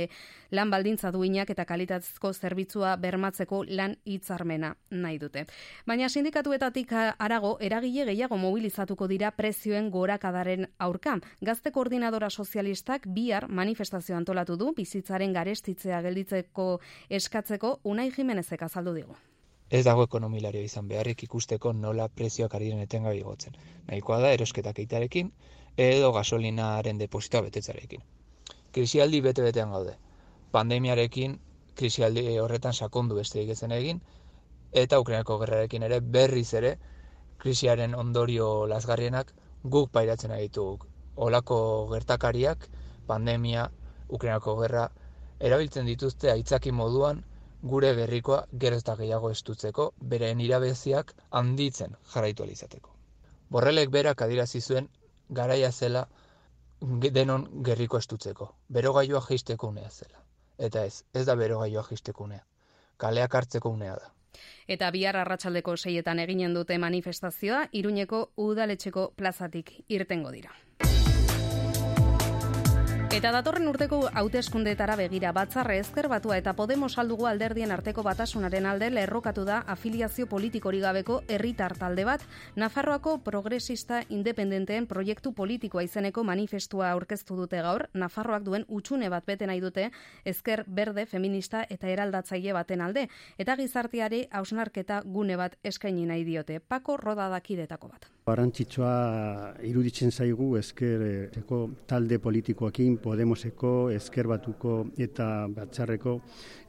lan 0.52 0.72
baldintza 0.74 1.12
duinak 1.12 1.50
eta 1.54 1.66
kalitatezko 1.66 2.34
zerbitzua 2.34 2.96
bermatzeko 3.02 3.64
lan 3.70 3.96
hitzarmena 4.06 4.74
nahi 4.92 5.20
dute. 5.22 5.46
Baina 5.88 6.10
sindikatuetatik 6.10 6.94
arago 7.18 7.58
eragile 7.62 8.06
gehiago 8.12 8.38
mobilizatuko 8.38 9.08
dira 9.08 9.32
prezioen 9.32 9.90
gorakadaren 9.92 10.68
aurka. 10.80 11.18
Gazte 11.42 11.72
koordinadora 11.72 12.30
sozialistak 12.30 13.08
bihar 13.08 13.48
manifestazio 13.50 14.16
antolatu 14.18 14.58
du 14.58 14.74
bizitzaren 14.78 15.34
garestitzea 15.34 16.02
gelditzeko 16.02 16.72
eskatzeko 17.10 17.80
Unai 17.84 18.12
Jimenezek 18.12 18.64
azaldu 18.70 18.96
digu 18.96 19.20
ez 19.72 19.84
dago 19.88 20.04
ekonomilario 20.04 20.62
izan 20.68 20.88
beharrik 20.88 21.24
ikusteko 21.24 21.72
nola 21.74 22.08
prezioak 22.10 22.56
ari 22.56 22.70
den 22.70 22.80
etengabe 22.86 23.18
igotzen. 23.18 23.54
Nahikoa 23.88 24.20
da 24.20 24.32
erosketak 24.38 24.80
eitarekin 24.84 25.32
edo 25.78 26.12
gasolinaren 26.12 27.00
depositoa 27.00 27.42
betetzarekin. 27.48 28.02
Krisialdi 28.72 29.22
bete-betean 29.22 29.72
gaude. 29.72 29.96
Pandemiarekin 30.52 31.40
krisialdi 31.76 32.26
horretan 32.40 32.74
sakondu 32.74 33.16
beste 33.16 33.44
ezen 33.52 33.72
egin, 33.72 34.02
eta 34.72 35.00
Ukrainako 35.00 35.40
gerrarekin 35.40 35.84
ere 35.84 36.02
berriz 36.02 36.54
ere 36.54 36.78
krisiaren 37.38 37.96
ondorio 37.96 38.68
lasgarrienak 38.68 39.34
guk 39.64 39.92
pairatzen 39.92 40.36
ditugu. 40.38 40.88
Olako 41.16 41.88
gertakariak, 41.92 42.68
pandemia, 43.08 43.70
Ukrainako 44.10 44.60
gerra, 44.62 44.90
erabiltzen 45.40 45.86
dituzte 45.86 46.32
aitzaki 46.32 46.72
moduan 46.72 47.24
gure 47.64 47.94
gerrikoa 47.96 48.46
gerezta 48.58 48.96
gehiago 48.96 49.30
estutzeko, 49.32 49.94
beren 50.14 50.40
irabeziak 50.42 51.14
handitzen 51.30 51.96
jarraitu 52.14 52.44
alizateko. 52.44 52.96
Borrelek 53.52 53.90
berak 53.90 54.22
adirazi 54.22 54.62
zuen 54.62 54.90
garaia 55.30 55.72
zela 55.72 56.08
denon 57.14 57.48
gerriko 57.64 57.98
estutzeko, 57.98 58.56
berogailua 58.70 59.22
jeisteko 59.28 59.68
unea 59.68 59.90
zela. 59.90 60.24
Eta 60.58 60.86
ez, 60.86 61.04
ez 61.14 61.26
da 61.26 61.36
berogailua 61.36 61.84
jeisteko 61.90 62.24
unea. 62.24 62.44
Kaleak 62.98 63.36
hartzeko 63.36 63.70
unea 63.70 63.96
da. 63.96 64.12
Eta 64.68 64.90
bihar 64.92 65.18
arratsaldeko 65.18 65.76
seietan 65.78 66.20
eginen 66.20 66.54
dute 66.54 66.78
manifestazioa, 66.78 67.66
iruñeko 67.72 68.32
udaletxeko 68.38 69.12
plazatik 69.16 69.74
irtengo 69.90 70.32
dira. 70.32 70.54
Eta 73.12 73.28
datorren 73.36 73.68
urteko 73.68 73.98
hauteskundetara 74.16 74.94
begira 74.96 75.34
batzarre 75.36 75.76
ezker 75.82 76.08
batua 76.08 76.38
eta 76.40 76.54
Podemos 76.56 76.94
aldugu 77.02 77.26
alderdien 77.28 77.74
arteko 77.76 78.06
batasunaren 78.08 78.64
alde 78.66 78.88
lerrokatu 78.90 79.44
da 79.44 79.58
afiliazio 79.74 80.30
politikori 80.32 80.80
gabeko 80.80 81.18
herritar 81.28 81.76
talde 81.76 82.06
bat 82.08 82.24
Nafarroako 82.56 83.18
progresista 83.26 84.00
independenteen 84.08 84.88
proiektu 84.88 85.34
politikoa 85.36 85.84
izeneko 85.84 86.24
manifestua 86.24 86.94
aurkeztu 86.94 87.36
dute 87.36 87.60
gaur. 87.66 87.90
Nafarroak 87.94 88.46
duen 88.48 88.64
utxune 88.70 89.12
bat 89.12 89.28
bete 89.28 89.46
nahi 89.46 89.60
dute 89.60 89.90
ezker 90.24 90.64
berde 90.68 91.06
feminista 91.06 91.66
eta 91.70 91.92
eraldatzaile 91.92 92.56
baten 92.56 92.80
alde. 92.80 93.10
Eta 93.38 93.58
gizarteari 93.60 94.24
hausnarketa 94.32 95.02
gune 95.04 95.36
bat 95.36 95.60
eskaini 95.64 96.08
nahi 96.08 96.24
diote. 96.24 96.62
Pako 96.62 96.96
rodadakidetako 97.04 97.92
bat. 97.92 98.08
Barantzitsua 98.24 98.96
iruditzen 99.68 100.12
zaigu 100.12 100.56
ezkerreko 100.56 101.62
talde 101.90 102.20
politikoakin 102.22 103.01
Podemoseko, 103.02 103.90
ezker 103.96 104.28
batuko 104.30 104.76
eta 105.02 105.48
batzarreko 105.52 106.18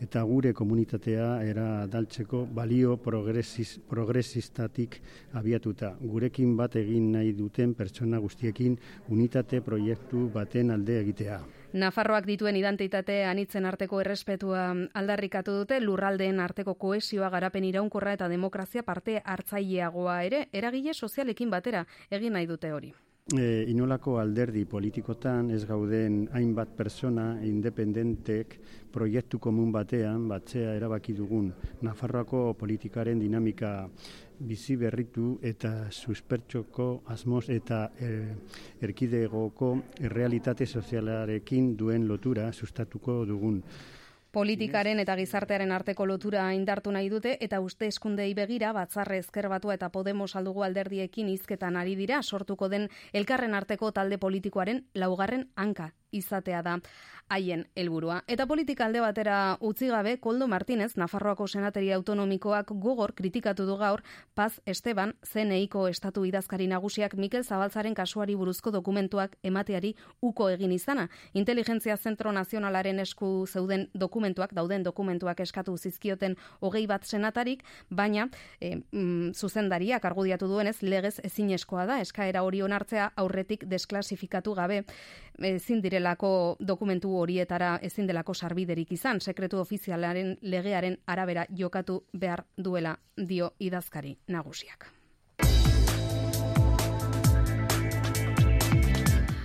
eta 0.02 0.22
gure 0.28 0.52
komunitatea 0.56 1.26
era 1.44 1.86
daltzeko 1.86 2.44
balio 2.56 2.96
progresis, 2.96 3.78
progresistatik 3.88 4.98
abiatuta. 5.38 5.92
Gurekin 6.00 6.56
bat 6.56 6.76
egin 6.80 7.10
nahi 7.12 7.32
duten 7.36 7.74
pertsona 7.74 8.20
guztiekin 8.22 8.78
unitate 9.08 9.60
proiektu 9.60 10.28
baten 10.34 10.70
alde 10.70 10.98
egitea. 11.02 11.40
Nafarroak 11.72 12.26
dituen 12.28 12.56
identitate 12.60 13.22
anitzen 13.24 13.64
arteko 13.64 14.02
errespetua 14.02 14.66
aldarrikatu 15.00 15.54
dute 15.62 15.78
lurraldeen 15.80 16.40
arteko 16.44 16.74
koesioa 16.74 17.30
garapen 17.32 17.64
iraunkorra 17.64 18.12
eta 18.18 18.28
demokrazia 18.28 18.82
parte 18.82 19.20
hartzaileagoa 19.24 20.18
ere 20.28 20.44
eragile 20.52 20.92
sozialekin 20.94 21.50
batera 21.50 21.86
egin 22.10 22.36
nahi 22.36 22.50
dute 22.50 22.72
hori. 22.72 22.92
E, 23.30 23.64
inolako 23.70 24.16
alderdi 24.18 24.64
politikotan 24.66 25.52
ez 25.54 25.60
gauden 25.64 26.24
hainbat 26.34 26.72
persona 26.74 27.26
independentek 27.46 28.56
proiektu 28.90 29.38
komun 29.38 29.70
batean 29.72 30.24
batzea 30.28 30.72
erabaki 30.74 31.14
dugun 31.14 31.52
Nafarroako 31.86 32.40
politikaren 32.58 33.22
dinamika 33.22 33.70
bizi 34.40 34.74
berritu 34.76 35.38
eta 35.40 35.70
suspertxoko 35.88 36.88
asmoz 37.14 37.44
eta 37.48 37.84
er, 38.00 38.34
erkidegoko 38.82 39.70
errealitate 40.00 40.66
sozialarekin 40.66 41.76
duen 41.78 42.08
lotura 42.08 42.50
sustatuko 42.52 43.22
dugun. 43.24 43.62
Politikaren 44.32 44.96
eta 45.02 45.12
gizartearen 45.18 45.74
arteko 45.76 46.06
lotura 46.08 46.46
indartu 46.56 46.92
nahi 46.94 47.10
dute 47.12 47.34
eta 47.44 47.58
uste 47.60 47.90
eskundei 47.92 48.30
begira 48.32 48.70
batzarre 48.72 49.18
ezker 49.20 49.48
batua 49.52 49.74
eta 49.76 49.90
Podemos 49.92 50.30
aldugu 50.40 50.64
alderdiekin 50.64 51.28
hizketan 51.28 51.76
ari 51.76 51.92
dira 51.98 52.22
sortuko 52.22 52.70
den 52.72 52.88
elkarren 53.12 53.52
arteko 53.52 53.90
talde 53.92 54.16
politikoaren 54.16 54.86
laugarren 54.94 55.50
hanka 55.54 55.90
izatea 56.12 56.62
da 56.62 56.78
haien 57.32 57.64
helburua. 57.76 58.20
Eta 58.28 58.46
politika 58.46 58.84
alde 58.86 59.00
batera 59.00 59.56
utzi 59.64 59.88
gabe, 59.88 60.18
Koldo 60.20 60.46
Martinez, 60.48 60.92
Nafarroako 61.00 61.46
senateri 61.48 61.90
autonomikoak 61.96 62.72
gogor 62.82 63.14
kritikatu 63.16 63.64
du 63.66 63.76
gaur, 63.80 64.02
Paz 64.34 64.60
Esteban, 64.66 65.14
zeneiko 65.24 65.86
estatu 65.88 66.26
idazkari 66.28 66.66
nagusiak 66.68 67.16
Mikel 67.16 67.44
Zabaltzaren 67.44 67.94
kasuari 67.94 68.36
buruzko 68.36 68.72
dokumentuak 68.74 69.38
emateari 69.42 69.94
uko 70.20 70.50
egin 70.52 70.72
izana. 70.76 71.08
Inteligentzia 71.32 71.96
Zentro 71.96 72.32
Nazionalaren 72.32 73.00
esku 73.00 73.46
zeuden 73.46 73.88
dokumentuak, 73.94 74.52
dauden 74.52 74.84
dokumentuak 74.84 75.40
eskatu 75.40 75.76
zizkioten 75.78 76.36
hogei 76.60 76.86
bat 76.86 77.08
senatarik, 77.08 77.64
baina 77.88 78.28
e, 78.60 78.76
mm, 78.76 79.32
zuzendariak 79.32 80.04
argudiatu 80.04 80.48
duenez 80.48 80.76
legez 80.82 81.18
ezinezkoa 81.24 81.86
da, 81.86 82.00
eskaera 82.04 82.44
hori 82.44 82.62
onartzea 82.62 83.12
aurretik 83.16 83.64
desklasifikatu 83.70 84.54
gabe 84.54 84.82
ezin 85.38 85.80
direlako 85.82 86.56
dokumentu 86.60 87.12
horietara 87.22 87.76
ezin 87.82 88.06
delako 88.10 88.34
sarbiderik 88.34 88.92
izan, 88.92 89.20
sekretu 89.20 89.60
ofizialaren 89.62 90.36
legearen 90.42 90.98
arabera 91.06 91.46
jokatu 91.58 92.02
behar 92.12 92.44
duela 92.56 92.96
dio 93.16 93.52
idazkari 93.58 94.16
nagusiak. 94.28 95.01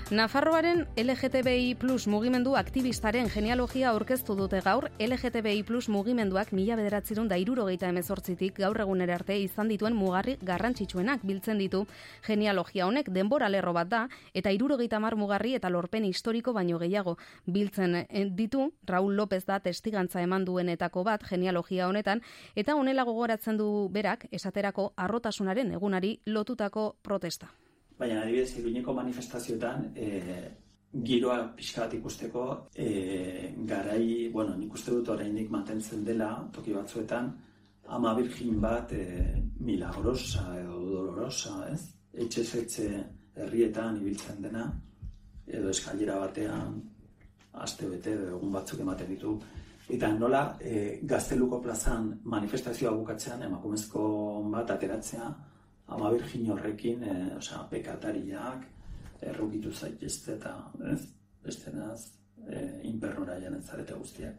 Nafarroaren 0.07 0.85
LGTBI 0.95 1.75
plus 1.75 2.05
mugimendu 2.07 2.53
aktivistaren 2.55 3.27
genealogia 3.27 3.89
aurkeztu 3.89 4.37
dute 4.39 4.61
gaur, 4.63 4.85
LGTBI 5.03 5.65
plus 5.67 5.89
mugimenduak 5.91 6.53
mila 6.55 6.77
bederatzerun 6.79 7.27
da 7.27 7.35
irurogeita 7.35 7.89
emezortzitik 7.91 8.55
gaur 8.61 8.79
egunera 8.79 9.17
arte 9.19 9.35
izan 9.35 9.67
dituen 9.67 9.97
mugarri 9.99 10.37
garrantzitsuenak 10.47 11.27
biltzen 11.27 11.59
ditu. 11.59 11.83
Genealogia 12.23 12.87
honek 12.87 13.11
denbora 13.11 13.51
lerro 13.51 13.75
bat 13.75 13.91
da, 13.91 14.05
eta 14.33 14.55
irurogeita 14.55 15.03
mar 15.03 15.19
mugarri 15.19 15.57
eta 15.59 15.67
lorpen 15.67 16.07
historiko 16.07 16.55
baino 16.55 16.79
gehiago 16.79 17.17
biltzen 17.43 17.99
eh, 18.05 18.25
ditu, 18.31 18.71
Raul 18.87 19.11
López 19.19 19.43
da 19.43 19.59
testigantza 19.59 20.23
eman 20.23 20.47
duenetako 20.47 21.03
bat 21.03 21.27
genealogia 21.27 21.91
honetan, 21.91 22.23
eta 22.55 22.79
honela 22.79 23.03
gogoratzen 23.03 23.59
du 23.59 23.89
berak 23.91 24.29
esaterako 24.31 24.93
arrotasunaren 24.95 25.75
egunari 25.75 26.21
lotutako 26.25 26.93
protesta 27.03 27.51
baina 27.99 28.21
adibidez 28.21 28.57
iruñeko 28.59 28.93
manifestazioetan 28.93 29.91
e, 29.95 30.07
giroa 31.03 31.37
pixka 31.55 31.83
bat 31.85 31.93
ikusteko, 31.93 32.43
e, 32.75 33.53
garai, 33.67 34.29
bueno, 34.33 34.55
nik 34.55 34.73
uste 34.73 34.91
dut 34.91 35.09
oraindik 35.09 35.49
mantentzen 35.51 36.03
dela, 36.05 36.31
toki 36.53 36.73
batzuetan, 36.73 37.31
ama 37.87 38.13
virgin 38.15 38.59
bat 38.61 38.91
e, 38.93 39.03
milagrosa 39.59 40.45
edo 40.59 40.79
dolorosa, 40.91 41.59
ez? 41.71 41.81
Etxe 42.13 42.43
zetze 42.43 42.87
herrietan 43.35 43.99
ibiltzen 44.01 44.41
dena, 44.41 44.65
edo 45.47 45.69
eskailera 45.69 46.17
batean, 46.19 46.79
aste 47.53 47.89
bete, 47.89 48.13
egun 48.31 48.51
batzuk 48.53 48.81
ematen 48.81 49.09
ditu, 49.13 49.37
eta 49.89 50.09
nola 50.13 50.41
e, 50.59 50.99
gazteluko 51.03 51.61
plazan 51.63 52.09
manifestazioa 52.23 52.93
bukatzean, 52.95 53.43
emakumezko 53.49 54.07
bat 54.51 54.73
ateratzea, 54.75 55.29
ama 55.87 56.11
virgin 56.11 56.51
horrekin, 56.51 57.03
e, 57.03 57.15
osea, 57.37 57.63
pekatariak, 57.71 58.65
errukitu 59.21 59.71
zaitezte 59.73 60.35
eta 60.35 60.53
ez, 60.91 61.01
beste 61.43 61.71
naz, 61.73 62.11
e, 62.47 62.81
inpernora 62.89 63.39
janen 63.41 63.63
zarete 63.63 63.95
guztiak. 63.95 64.35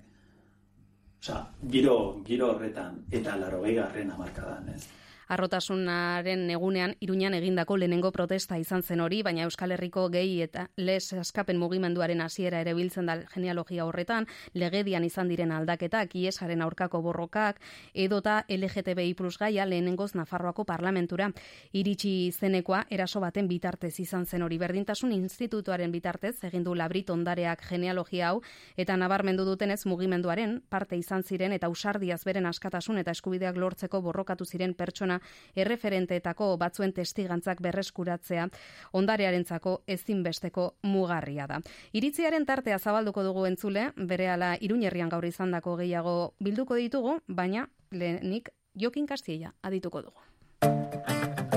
Osa, 1.18 1.40
giro, 1.66 2.22
giro 2.26 2.52
horretan 2.52 3.00
eta 3.10 3.36
laro 3.36 3.62
garren 3.62 4.10
amarkadan, 4.14 4.68
ez? 4.74 4.86
Arrotasunaren 5.28 6.48
egunean 6.50 6.94
Iruñan 7.04 7.34
egindako 7.36 7.76
lehenengo 7.76 8.10
protesta 8.12 8.58
izan 8.58 8.82
zen 8.82 9.00
hori, 9.04 9.20
baina 9.22 9.44
Euskal 9.44 9.72
Herriko 9.76 10.06
gehi 10.08 10.40
eta 10.42 10.68
les 10.76 11.12
askapen 11.12 11.58
mugimenduaren 11.60 12.20
hasiera 12.24 12.62
ere 12.64 12.74
biltzen 12.74 13.06
da 13.06 13.18
genealogia 13.34 13.84
horretan, 13.84 14.26
legedian 14.54 15.04
izan 15.04 15.28
diren 15.28 15.52
aldaketak, 15.52 16.14
iesaren 16.16 16.62
aurkako 16.64 17.02
borrokak, 17.04 17.60
edota 17.94 18.44
LGTBI 18.48 19.14
plus 19.14 19.36
gaia 19.38 19.66
lehenengoz 19.66 20.14
Nafarroako 20.14 20.64
parlamentura. 20.64 21.30
Iritsi 21.72 22.32
zenekoa 22.32 22.86
eraso 22.90 23.20
baten 23.20 23.48
bitartez 23.48 23.94
izan 24.00 24.24
zen 24.26 24.42
hori 24.42 24.58
berdintasun 24.58 25.12
institutuaren 25.12 25.92
bitartez, 25.92 26.38
egindu 26.48 26.74
labrit 26.74 27.10
ondareak 27.10 27.66
genealogia 27.68 28.30
hau, 28.30 28.40
eta 28.76 28.96
nabarmendu 28.96 29.44
dutenez 29.44 29.84
mugimenduaren 29.86 30.62
parte 30.68 30.96
izan 30.96 31.22
ziren 31.22 31.52
eta 31.52 31.68
usardiaz 31.68 32.22
beren 32.24 32.46
askatasun 32.46 32.98
eta 32.98 33.12
eskubideak 33.12 33.56
lortzeko 33.56 34.00
borrokatu 34.00 34.48
ziren 34.48 34.74
pertsona 34.74 35.17
erreferenteetako 35.56 36.56
batzuen 36.60 36.92
testigantzak 36.92 37.62
berreskuratzea 37.64 38.48
ondarearentzako 38.92 39.82
ezinbesteko 39.86 40.68
mugarria 40.82 41.46
da. 41.46 41.60
Iritziaren 41.92 42.46
tartea 42.46 42.78
zabalduko 42.78 43.24
dugu 43.26 43.46
entzule, 43.46 43.90
berehala 43.96 44.56
Iruñerrian 44.60 45.08
gaur 45.08 45.24
izandako 45.24 45.76
gehiago 45.76 46.34
bilduko 46.40 46.78
ditugu, 46.78 47.18
baina 47.28 47.68
lehenik 47.90 48.50
Jokin 48.78 49.06
Kastiella 49.06 49.54
adituko 49.62 50.02
dugu. 50.02 50.28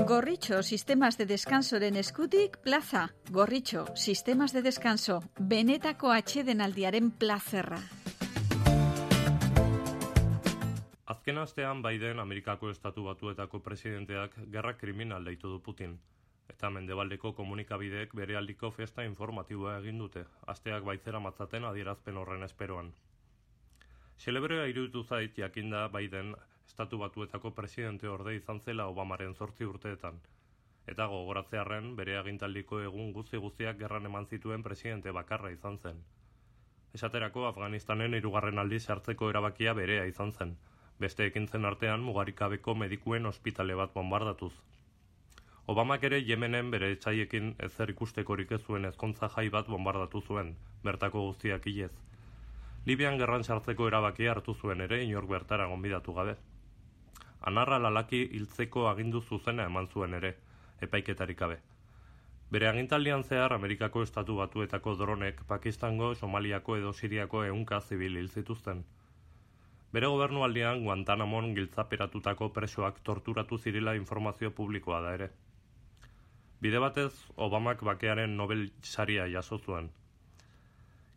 Gorritxo, 0.06 0.62
sistemas 0.62 1.16
de 1.16 1.26
descansoren 1.26 1.96
eskutik, 1.96 2.58
plaza. 2.58 3.08
Gorritxo, 3.30 3.86
sistemas 3.94 4.52
de 4.52 4.62
descanso, 4.62 5.22
benetako 5.38 6.10
atxedenaldiaren 6.10 7.10
plazerra. 7.10 7.80
Azken 11.12 11.38
astean 11.38 11.82
Biden 11.82 12.20
Amerikako 12.20 12.70
Estatu 12.72 13.02
Batuetako 13.04 13.58
presidenteak 13.60 14.36
gerra 14.52 14.70
kriminal 14.82 15.26
deitu 15.28 15.50
du 15.52 15.58
Putin. 15.66 15.98
Eta 16.52 16.70
mendebaldeko 16.72 17.32
komunikabideek 17.40 18.14
bere 18.20 18.38
aldiko 18.38 18.70
festa 18.76 19.04
informatiboa 19.08 19.74
egin 19.82 19.98
dute, 20.00 20.22
asteak 20.54 20.86
baitzera 20.88 21.20
matzaten 21.26 21.68
adierazpen 21.68 22.22
horren 22.22 22.46
esperoan. 22.48 22.88
Celebrea 24.24 24.64
iruditu 24.72 25.04
zait 25.04 25.42
jakinda 25.44 25.84
Biden 25.98 26.32
Estatu 26.66 27.02
Batuetako 27.04 27.52
presidente 27.60 28.08
orde 28.08 28.36
izan 28.38 28.60
zela 28.60 28.88
Obamaren 28.94 29.34
zortzi 29.34 29.68
urteetan. 29.74 30.24
Eta 30.86 31.10
gogoratzearen 31.12 31.94
bere 32.02 32.18
agintaldiko 32.24 32.80
egun 32.88 33.12
guzti 33.12 33.44
guztiak 33.46 33.82
gerran 33.84 34.08
eman 34.14 34.32
zituen 34.32 34.64
presidente 34.70 35.12
bakarra 35.20 35.52
izan 35.60 35.78
zen. 35.78 36.04
Esaterako 36.94 37.48
Afganistanen 37.52 38.22
irugarren 38.22 38.58
aldiz 38.58 38.86
hartzeko 38.88 39.34
erabakia 39.36 39.80
berea 39.84 40.08
izan 40.16 40.32
zen 40.32 40.60
beste 41.04 41.26
ekintzen 41.30 41.64
artean 41.68 42.04
mugarikabeko 42.08 42.74
medikuen 42.84 43.26
ospitale 43.26 43.74
bat 43.80 43.92
bombardatuz. 43.94 44.52
Obamak 45.72 46.04
ere 46.08 46.18
Yemenen 46.28 46.70
bere 46.74 46.88
etxaiekin 46.92 47.52
ezer 47.66 47.90
ikustekorik 47.92 48.54
ez 48.56 48.60
zuen 48.62 48.88
ezkontza 48.88 49.28
jai 49.34 49.48
bat 49.56 49.68
bombardatu 49.74 50.22
zuen, 50.28 50.54
bertako 50.84 51.26
guztiak 51.28 51.68
ilez. 51.72 51.92
Libian 52.86 53.18
gerran 53.18 53.44
sartzeko 53.44 53.86
erabaki 53.90 54.26
hartu 54.26 54.54
zuen 54.54 54.80
ere 54.86 55.02
inork 55.04 55.28
bertara 55.34 55.68
gonbidatu 55.74 56.14
gabe. 56.16 56.34
Anarra 57.50 57.78
lalaki 57.78 58.24
hiltzeko 58.38 58.88
agindu 58.90 59.20
zuzena 59.20 59.68
eman 59.70 59.86
zuen 59.92 60.18
ere, 60.18 60.32
epaiketarik 60.86 61.38
gabe. 61.38 61.60
Bere 62.52 62.68
agintaldian 62.68 63.22
zehar 63.22 63.54
Amerikako 63.54 64.02
estatu 64.02 64.34
batuetako 64.36 64.96
dronek 65.04 65.44
Pakistango, 65.48 66.14
Somaliako 66.14 66.76
edo 66.76 66.92
Siriako 66.92 67.44
ehunka 67.44 67.80
zibil 67.80 68.18
hil 68.20 68.28
zituzten. 68.28 68.82
Bere 69.92 70.08
gobernu 70.08 70.40
aldean 70.44 70.84
Guantanamon 70.86 71.50
giltzaperatutako 71.56 72.48
presoak 72.56 73.00
torturatu 73.04 73.58
zirela 73.58 73.92
informazio 73.94 74.50
publikoa 74.50 75.00
da 75.04 75.10
ere. 75.18 75.28
Bide 76.64 76.78
batez, 76.80 77.12
Obamak 77.36 77.82
bakearen 77.84 78.36
Nobel 78.36 78.70
saria 78.82 79.26
jaso 79.28 79.58
zuen. 79.58 79.90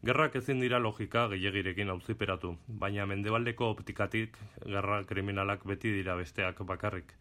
Gerrak 0.06 0.36
ezin 0.36 0.60
dira 0.60 0.80
logika 0.80 1.28
gehiagirekin 1.32 1.90
auziperatu, 1.90 2.52
baina 2.68 3.06
mendebaldeko 3.06 3.70
optikatik 3.78 4.36
gerra 4.66 5.00
kriminalak 5.06 5.64
beti 5.66 5.94
dira 5.96 6.18
besteak 6.20 6.62
bakarrik. 6.74 7.16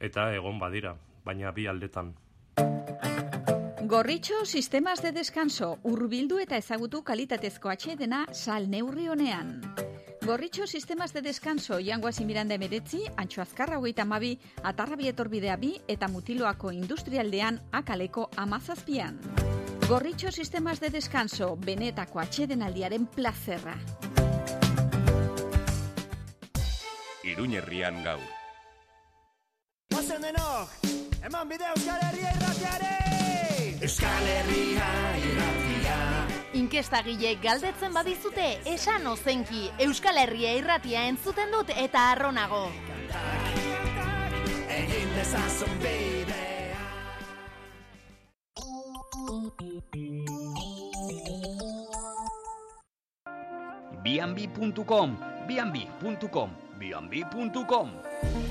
Eta 0.00 0.30
egon 0.34 0.58
badira, 0.58 0.96
baina 1.24 1.52
bi 1.52 1.68
aldetan. 1.68 2.14
Gorritxo 3.90 4.44
sistemas 4.46 5.02
de 5.02 5.12
descanso, 5.12 5.76
urbildu 5.84 6.38
eta 6.38 6.56
ezagutu 6.56 7.02
kalitatezko 7.02 7.68
atxedena 7.68 8.24
sal 8.32 8.70
neurri 8.70 9.08
honean. 9.08 9.58
Gorritxo 10.30 10.64
sistemas 10.68 11.12
de 11.12 11.22
descanso 11.22 11.80
jangoaz 11.82 12.20
imiranda 12.22 12.54
emeretzi, 12.54 13.00
antxo 13.18 13.42
azkarra 13.42 13.80
hogeita 13.80 14.04
mabi, 14.06 14.36
atarrabi 14.62 15.08
etorbidea 15.10 15.56
bi 15.58 15.72
eta 15.90 16.06
mutiloako 16.06 16.70
industrialdean 16.70 17.56
akaleko 17.74 18.28
amazazpian. 18.36 19.18
Gorritxo 19.88 20.30
sistemas 20.30 20.78
de 20.78 20.90
descanso, 20.94 21.56
benetako 21.56 22.20
atxeden 22.22 22.62
aldiaren 22.62 23.08
plazerra. 23.10 23.74
Iruñerrian 27.26 27.98
gaur. 28.04 28.22
Ozen 29.98 30.22
denok, 30.28 30.78
eman 31.26 31.50
bide 31.50 31.66
Euskal 31.74 32.06
Herria 32.06 32.30
irratiare! 32.38 32.94
Euskal 33.82 34.30
Herria 34.36 34.92
irratia! 35.24 35.59
Inkesta 36.52 36.98
galdetzen 37.42 37.92
badizute, 37.94 38.58
esan 38.66 39.06
ozenki, 39.06 39.68
Euskal 39.78 40.18
Herria 40.18 40.50
irratia 40.58 41.04
entzuten 41.06 41.52
dut 41.54 41.70
eta 41.70 42.10
arronago. 42.10 42.66
Bianbi.com, 54.02 55.16
bianbi.com, 55.46 56.50
bianbi.com. 56.80 58.49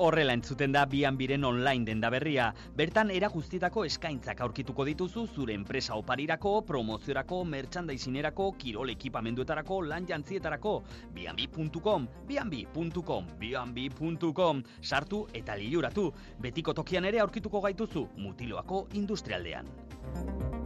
Horrela 0.00 0.34
entzuten 0.36 0.70
da 0.70 0.84
bian 0.86 1.16
biren 1.18 1.42
online 1.44 1.84
denda 1.88 2.06
berria. 2.14 2.52
Bertan 2.78 3.10
eraguztitako 3.10 3.82
eskaintzak 3.88 4.38
aurkituko 4.46 4.84
dituzu 4.86 5.24
zure 5.26 5.56
enpresa 5.58 5.96
oparirako, 5.98 6.52
promoziorako, 6.68 7.40
merchandisinerako, 7.44 8.52
kirol 8.62 8.92
ekipamenduetarako, 8.94 9.80
lan 9.90 10.06
jantzietarako. 10.06 10.76
Bianbi.com, 11.16 12.06
bianbi.com, 12.30 13.26
bianbi.com. 13.42 14.62
Sartu 14.80 15.24
eta 15.34 15.58
liuratu. 15.58 16.12
Betiko 16.38 16.78
tokian 16.78 17.10
ere 17.10 17.18
aurkituko 17.26 17.66
gaituzu, 17.66 18.06
mutiloako 18.22 18.86
industrialdean. 19.02 20.57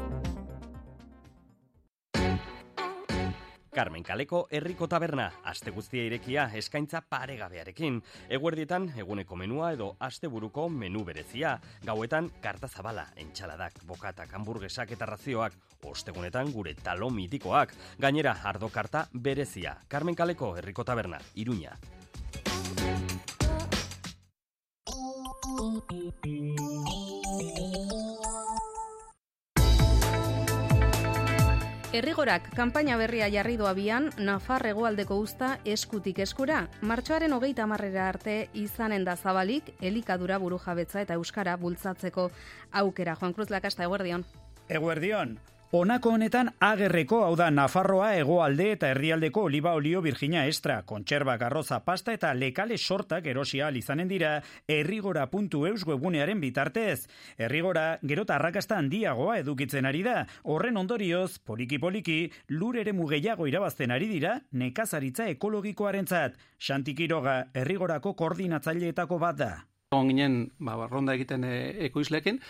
Carmen 3.72 4.02
Kaleko 4.04 4.42
herriko 4.52 4.84
taberna, 4.84 5.30
aste 5.48 5.72
guztia 5.72 6.04
irekia 6.04 6.44
eskaintza 6.60 7.00
paregabearekin. 7.08 8.02
Eguerdietan 8.36 8.90
eguneko 9.00 9.38
menua 9.40 9.70
edo 9.72 9.86
asteburuko 10.08 10.66
menu 10.68 11.06
berezia. 11.08 11.54
Gauetan 11.86 12.28
karta 12.44 12.68
zabala, 12.68 13.06
entxaladak, 13.16 13.80
bokatak, 13.88 14.34
hamburguesak 14.36 14.92
eta 14.92 15.08
razioak. 15.08 15.56
Ostegunetan 15.88 16.52
gure 16.52 16.74
talo 16.74 17.08
mitikoak. 17.10 17.72
Gainera, 17.98 18.36
ardo 18.44 18.68
karta 18.68 19.06
berezia. 19.12 19.78
Carmen 19.88 20.14
Kaleko 20.14 20.52
herriko 20.58 20.84
taberna, 20.84 21.18
Iruña. 21.34 21.72
Errigorak 31.92 32.46
kanpaina 32.56 32.94
berria 32.96 33.26
jarri 33.28 33.58
doa 33.60 33.74
bian, 33.76 34.06
Nafar 34.16 34.64
egoaldeko 34.70 35.18
usta 35.20 35.58
eskutik 35.68 36.22
eskura. 36.24 36.62
Martxoaren 36.88 37.36
hogeita 37.36 37.66
marrera 37.68 38.06
arte 38.08 38.36
izanen 38.56 39.04
da 39.04 39.12
zabalik, 39.12 39.68
elikadura 39.76 40.38
buru 40.40 40.56
jabetza 40.64 41.02
eta 41.04 41.18
euskara 41.20 41.58
bultzatzeko 41.60 42.30
aukera. 42.80 43.12
Juan 43.20 43.36
Cruz 43.36 43.50
Lakasta, 43.52 43.84
eguerdion. 43.84 44.24
Eguerdion, 44.72 45.36
Honako 45.72 46.10
honetan 46.12 46.50
agerreko 46.60 47.22
hau 47.24 47.32
da 47.40 47.46
Nafarroa 47.48 48.10
hegoalde 48.18 48.66
eta 48.74 48.90
erdialdeko 48.92 49.46
oliba 49.48 49.70
olio 49.78 50.02
virginia 50.04 50.42
extra, 50.44 50.74
kontserba 50.90 51.38
garroza 51.40 51.78
pasta 51.86 52.12
eta 52.12 52.34
lekale 52.36 52.76
sortak 52.76 53.30
erosia 53.32 53.70
izanen 53.80 54.10
dira 54.10 54.34
errigora.eus 54.68 55.86
webunearen 55.88 56.44
bitartez. 56.44 57.08
Errigora 57.38 57.86
gero 58.02 58.26
arrakasta 58.28 58.76
handiagoa 58.76 59.38
edukitzen 59.38 59.88
ari 59.88 60.02
da. 60.02 60.26
Horren 60.42 60.76
ondorioz, 60.76 61.38
poliki 61.38 61.78
poliki, 61.78 62.30
lur 62.48 62.76
ere 62.76 62.92
mugeiago 62.92 63.46
irabazten 63.48 63.96
ari 63.96 64.12
dira 64.12 64.42
nekazaritza 64.52 65.32
ekologikoarentzat. 65.38 66.36
Xantikiroga 66.60 67.46
errigorako 67.54 68.12
koordinatzaileetako 68.12 69.24
bat 69.24 69.36
da 69.40 69.54
egon 69.92 70.08
ginen 70.08 70.38
ba, 70.58 70.76
ronda 70.88 71.14
egiten 71.14 71.44
e, 71.44 71.52
ekoizlekin, 71.88 72.40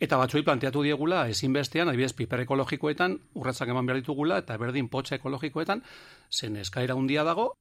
eta 0.00 0.18
batzuei 0.20 0.44
planteatu 0.44 0.84
diegula 0.84 1.26
ezinbestean, 1.32 1.88
adibidez 1.88 2.12
piper 2.16 2.44
ekologikoetan, 2.44 3.16
urratzak 3.40 3.72
eman 3.72 3.88
behar 3.88 4.00
ditugula, 4.02 4.40
eta 4.44 4.56
berdin 4.60 4.88
potxa 4.92 5.16
ekologikoetan, 5.20 5.82
zen 6.30 6.60
eskaira 6.60 6.94
handia 6.94 7.24
dago. 7.24 7.52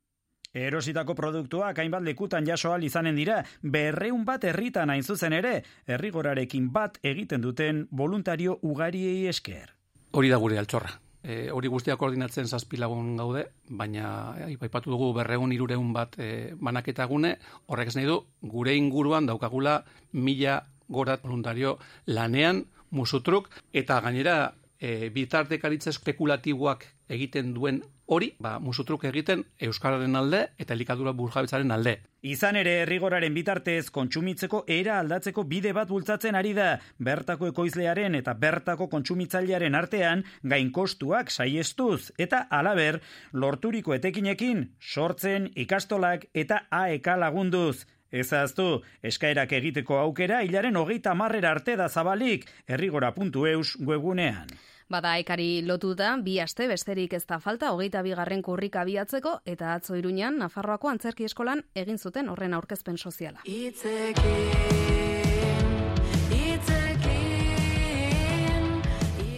Erositako 0.50 1.14
produktuak 1.14 1.78
hainbat 1.78 2.02
lekutan 2.02 2.48
jasoal 2.48 2.84
izanen 2.84 3.16
dira, 3.16 3.44
berreun 3.62 4.24
bat 4.26 4.48
herritan 4.50 4.90
hain 4.90 5.04
zuzen 5.04 5.36
ere, 5.38 5.60
herrigorarekin 5.86 6.72
bat 6.74 6.98
egiten 7.04 7.46
duten 7.46 7.86
voluntario 7.92 8.58
ugariei 8.64 9.28
esker. 9.30 9.76
Hori 10.12 10.34
da 10.34 10.42
gure 10.42 10.58
altxorra 10.58 10.98
e, 11.24 11.50
hori 11.52 11.68
guztia 11.68 11.98
koordinatzen 12.00 12.48
zazpilagun 12.48 13.16
gaude, 13.18 13.46
baina 13.70 14.34
aipatu 14.48 14.92
dugu 14.92 15.12
berregun 15.18 15.54
irureun 15.56 15.94
bat 15.94 16.16
e, 16.20 16.54
banaketa 16.60 17.06
gune, 17.10 17.36
horrek 17.68 17.94
nahi 17.96 18.08
du, 18.10 18.20
gure 18.42 18.76
inguruan 18.76 19.30
daukagula 19.30 19.84
mila 20.14 20.62
gorat 20.90 21.24
voluntario 21.24 21.78
lanean, 22.08 22.66
musutruk, 22.92 23.50
eta 23.74 24.00
gainera 24.02 24.56
e, 24.80 25.10
bitartekaritza 25.14 25.92
espekulatiboak 25.94 26.88
egiten 27.10 27.54
duen 27.54 27.84
hori, 28.10 28.32
ba, 28.42 28.58
musutruk 28.60 29.04
egiten 29.10 29.44
Euskararen 29.70 30.16
alde 30.18 30.42
eta 30.58 30.74
elikadura 30.74 31.14
burjabetzaren 31.18 31.72
alde. 31.72 31.96
Izan 32.26 32.58
ere, 32.60 32.74
errigoraren 32.84 33.34
bitartez, 33.34 33.92
kontsumitzeko 33.96 34.64
era 34.68 34.98
aldatzeko 35.00 35.46
bide 35.48 35.72
bat 35.78 35.88
bultzatzen 35.92 36.36
ari 36.36 36.56
da, 36.58 36.72
bertako 36.98 37.52
ekoizlearen 37.54 38.18
eta 38.20 38.34
bertako 38.34 38.90
kontsumitzailearen 38.92 39.78
artean 39.78 40.26
gain 40.44 40.72
kostuak 40.76 41.32
saiestuz 41.32 42.10
eta 42.18 42.42
alaber, 42.50 43.00
lorturiko 43.32 43.96
etekinekin, 43.96 44.66
sortzen, 44.82 45.48
ikastolak 45.56 46.28
eta 46.34 46.66
AEK 46.82 47.14
lagunduz. 47.24 47.86
Ezaztu, 48.10 48.82
eskaerak 49.06 49.52
egiteko 49.54 50.00
aukera 50.02 50.42
hilaren 50.42 50.80
hogeita 50.82 51.14
marrera 51.14 51.52
arte 51.54 51.76
da 51.78 51.88
zabalik, 51.90 52.48
errigora.eus 52.68 53.78
webunean. 53.86 54.50
Bada 54.90 55.12
ekari 55.22 55.62
lotu 55.62 55.92
da, 55.94 56.16
bi 56.18 56.40
aste 56.42 56.66
besterik 56.66 57.14
ez 57.14 57.22
da 57.30 57.38
falta, 57.38 57.70
hogeita 57.76 58.02
bigarren 58.02 58.42
kurrik 58.42 58.74
abiatzeko, 58.82 59.36
eta 59.46 59.76
atzo 59.76 59.94
iruñan, 60.00 60.40
Nafarroako 60.42 60.90
antzerki 60.90 61.28
eskolan 61.30 61.62
egin 61.78 62.02
zuten 62.02 62.30
horren 62.34 62.58
aurkezpen 62.58 62.98
soziala. 62.98 63.46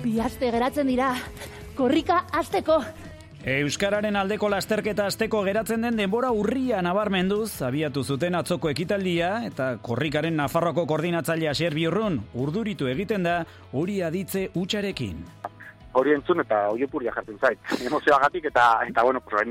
Bi 0.02 0.20
aste 0.24 0.56
geratzen 0.56 0.88
dira, 0.88 1.14
korrika 1.76 2.24
azteko. 2.32 2.80
Euskararen 3.42 4.14
aldeko 4.20 4.52
lasterketa 4.54 5.08
asteko 5.10 5.40
geratzen 5.42 5.82
den 5.82 5.96
denbora 5.98 6.30
urria 6.30 6.78
nabarmenduz, 6.86 7.64
abiatu 7.66 8.04
zuten 8.04 8.36
atzoko 8.38 8.70
ekitaldia 8.70 9.32
eta 9.48 9.72
korrikaren 9.82 10.36
Nafarroko 10.38 10.84
koordinatzailea 10.86 11.56
Xerbi 11.58 11.88
Urrun 11.90 12.20
urduritu 12.38 12.86
egiten 12.92 13.26
da 13.26 13.40
hori 13.74 14.04
aditze 14.06 14.44
utxarekin. 14.54 15.24
Hori 15.98 16.14
entzun 16.14 16.46
eta 16.46 16.68
hori 16.70 16.86
epuria 16.86 17.16
jartzen 17.16 17.42
zait. 17.42 17.74
Emozioagatik 17.90 18.46
eta, 18.52 18.68
eta 18.86 19.08
bueno, 19.10 19.24
pues, 19.26 19.42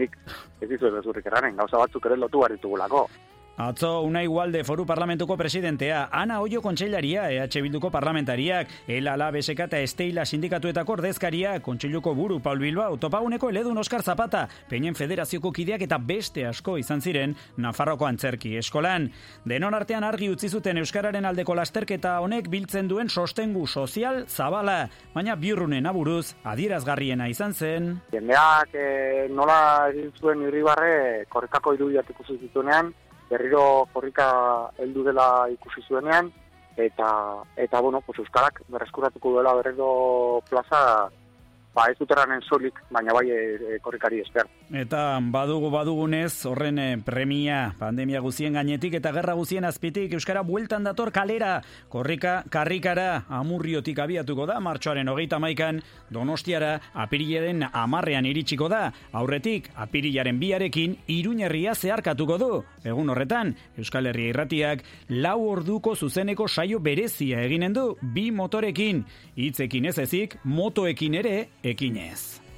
ez 0.61 0.69
dizu 0.69 0.87
ez 0.87 1.05
gauza 1.57 1.77
batzuk 1.77 2.07
ere 2.07 2.17
lotu 2.17 2.47
barritugulako. 2.47 3.09
Atzo, 3.61 4.01
una 4.01 4.23
igualde 4.23 4.65
foru 4.65 4.87
parlamentuko 4.87 5.37
presidentea, 5.37 6.09
Ana 6.11 6.41
Oio 6.41 6.63
kontseilaria, 6.63 7.27
EH 7.31 7.61
Bilduko 7.61 7.91
parlamentariak, 7.91 8.71
Ela 8.89 9.19
Labeseka 9.21 9.67
eta 9.69 9.77
Esteila 9.85 10.25
sindikatuetako 10.25 10.95
ordezkaria, 10.95 11.59
kontseiluko 11.61 12.15
buru 12.17 12.39
Paul 12.41 12.59
Bilbao, 12.59 12.97
topaguneko 12.97 13.51
eledun 13.51 13.77
Oskar 13.77 14.01
Zapata, 14.03 14.47
peinen 14.71 14.97
federazioko 14.97 15.53
kideak 15.53 15.85
eta 15.85 15.99
beste 15.99 16.47
asko 16.49 16.79
izan 16.81 17.05
ziren 17.05 17.35
Nafarroko 17.59 18.09
antzerki 18.09 18.55
eskolan. 18.57 19.11
Denon 19.45 19.77
artean 19.77 20.09
argi 20.09 20.31
utzi 20.33 20.49
zuten 20.49 20.81
Euskararen 20.81 21.29
aldeko 21.29 21.59
lasterketa 21.61 22.17
honek 22.25 22.49
biltzen 22.49 22.89
duen 22.89 23.13
sostengu 23.13 23.67
sozial 23.67 24.25
zabala, 24.27 24.89
baina 25.13 25.37
biurrunen 25.37 25.85
aburuz 25.85 26.33
adierazgarriena 26.49 27.29
izan 27.29 27.53
zen. 27.53 27.93
Jendeak 28.17 28.73
eh, 28.73 29.29
nola 29.29 29.61
egin 29.93 30.11
zuen 30.17 30.49
irribarre 30.49 31.27
korrekako 31.29 31.77
irudiak 31.77 32.09
ikusi 32.17 32.41
zituenean, 32.41 32.95
berriro 33.31 33.87
korrika 33.93 34.29
heldu 34.79 35.05
dela 35.07 35.47
ikusi 35.53 35.83
zuenean 35.87 36.33
eta 36.77 37.09
eta 37.57 37.81
bueno, 37.81 38.01
pues 38.01 38.19
euskarak 38.19 38.63
berreskuratuko 38.69 39.33
duela 39.37 39.55
berriro 39.55 40.43
plaza 40.49 41.11
ba 41.75 41.87
ez 41.91 41.99
duteranen 41.99 42.43
solik, 42.43 42.81
baina 42.91 43.15
bai 43.15 43.29
e, 43.31 43.79
korrikari 43.83 44.21
esker. 44.21 44.49
Eta 44.71 45.19
badugu 45.35 45.67
badugunez, 45.75 46.47
horren 46.47 46.77
e, 46.79 46.85
premia 47.03 47.73
pandemia 47.75 48.21
guzien 48.23 48.55
gainetik 48.55 48.95
eta 49.01 49.11
gerra 49.11 49.33
guzien 49.35 49.65
azpitik 49.67 50.13
Euskara 50.15 50.45
bueltan 50.47 50.85
dator 50.87 51.11
kalera, 51.11 51.57
korrika 51.91 52.45
karrikara 52.55 53.25
amurriotik 53.41 53.99
abiatuko 53.99 54.45
da, 54.47 54.61
martxoaren 54.63 55.09
hogeita 55.11 55.41
maikan, 55.43 55.81
donostiara 56.15 56.77
apirilaren 56.95 57.65
amarrean 57.67 58.29
iritsiko 58.31 58.69
da, 58.71 58.93
aurretik 59.11 59.73
apirilaren 59.75 60.39
biarekin 60.39 60.95
iruñerria 61.11 61.75
zeharkatuko 61.75 62.37
du. 62.39 62.51
Egun 62.87 63.11
horretan, 63.11 63.57
Euskal 63.77 64.07
Herria 64.07 64.31
irratiak 64.37 64.85
lau 65.09 65.41
orduko 65.49 65.97
zuzeneko 65.97 66.47
saio 66.47 66.79
berezia 66.79 67.43
eginen 67.43 67.75
du, 67.75 67.97
bi 68.03 68.29
motorekin, 68.31 69.03
hitzekin 69.35 69.91
ez 69.91 69.99
ezik, 70.07 70.39
motoekin 70.45 71.19
ere 71.25 71.35
ekinez. 71.65 72.50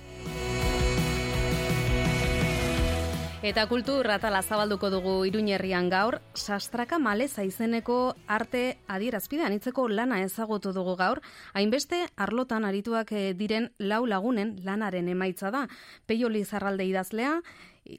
Eta 3.43 3.65
kultur 3.67 4.07
atala 4.15 4.39
zabalduko 4.47 4.87
dugu 4.87 5.13
Iruñerrian 5.27 5.89
gaur, 5.91 6.21
sastraka 6.39 7.01
maleza 7.03 7.43
izeneko 7.43 8.15
arte 8.31 8.77
adierazpidean 8.87 9.57
itzeko 9.57 9.89
lana 9.91 10.21
ezagutu 10.23 10.71
dugu 10.71 10.95
gaur, 11.01 11.19
hainbeste 11.53 12.05
arlotan 12.15 12.63
arituak 12.65 13.11
eh, 13.11 13.35
diren 13.35 13.73
lau 13.83 14.05
lagunen 14.07 14.55
lanaren 14.63 15.11
emaitza 15.11 15.51
da. 15.51 15.65
Peio 16.07 16.31
Lizarralde 16.31 16.87
idazlea, 16.87 17.41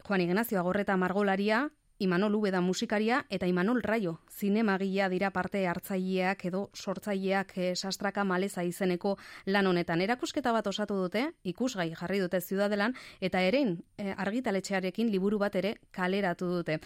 Juan 0.08 0.24
Ignacio 0.24 0.62
Agorreta 0.62 0.96
Margolaria, 0.96 1.66
Imanol 2.04 2.36
Ubeda 2.36 2.60
musikaria 2.62 3.22
eta 3.32 3.48
Imanol 3.48 3.82
Raio 3.82 4.18
zinemagilea 4.28 5.08
dira 5.10 5.30
parte 5.32 5.62
hartzaileak 5.68 6.44
edo 6.50 6.66
sortzaileak 6.76 7.54
e, 7.56 7.70
sastraka 7.76 8.26
maleza 8.28 8.64
izeneko 8.68 9.16
lan 9.46 9.68
honetan. 9.72 10.02
Erakusketa 10.04 10.52
bat 10.52 10.68
osatu 10.68 10.98
dute, 11.00 11.30
ikusgai 11.48 11.94
jarri 11.96 12.20
dute 12.20 12.42
ziudadelan, 12.42 12.98
eta 13.22 13.42
erein 13.42 13.78
e, 13.98 14.12
argitaletxearekin 14.18 15.12
liburu 15.14 15.40
bat 15.40 15.56
ere 15.56 15.78
kaleratu 15.96 16.52
dute. 16.58 16.80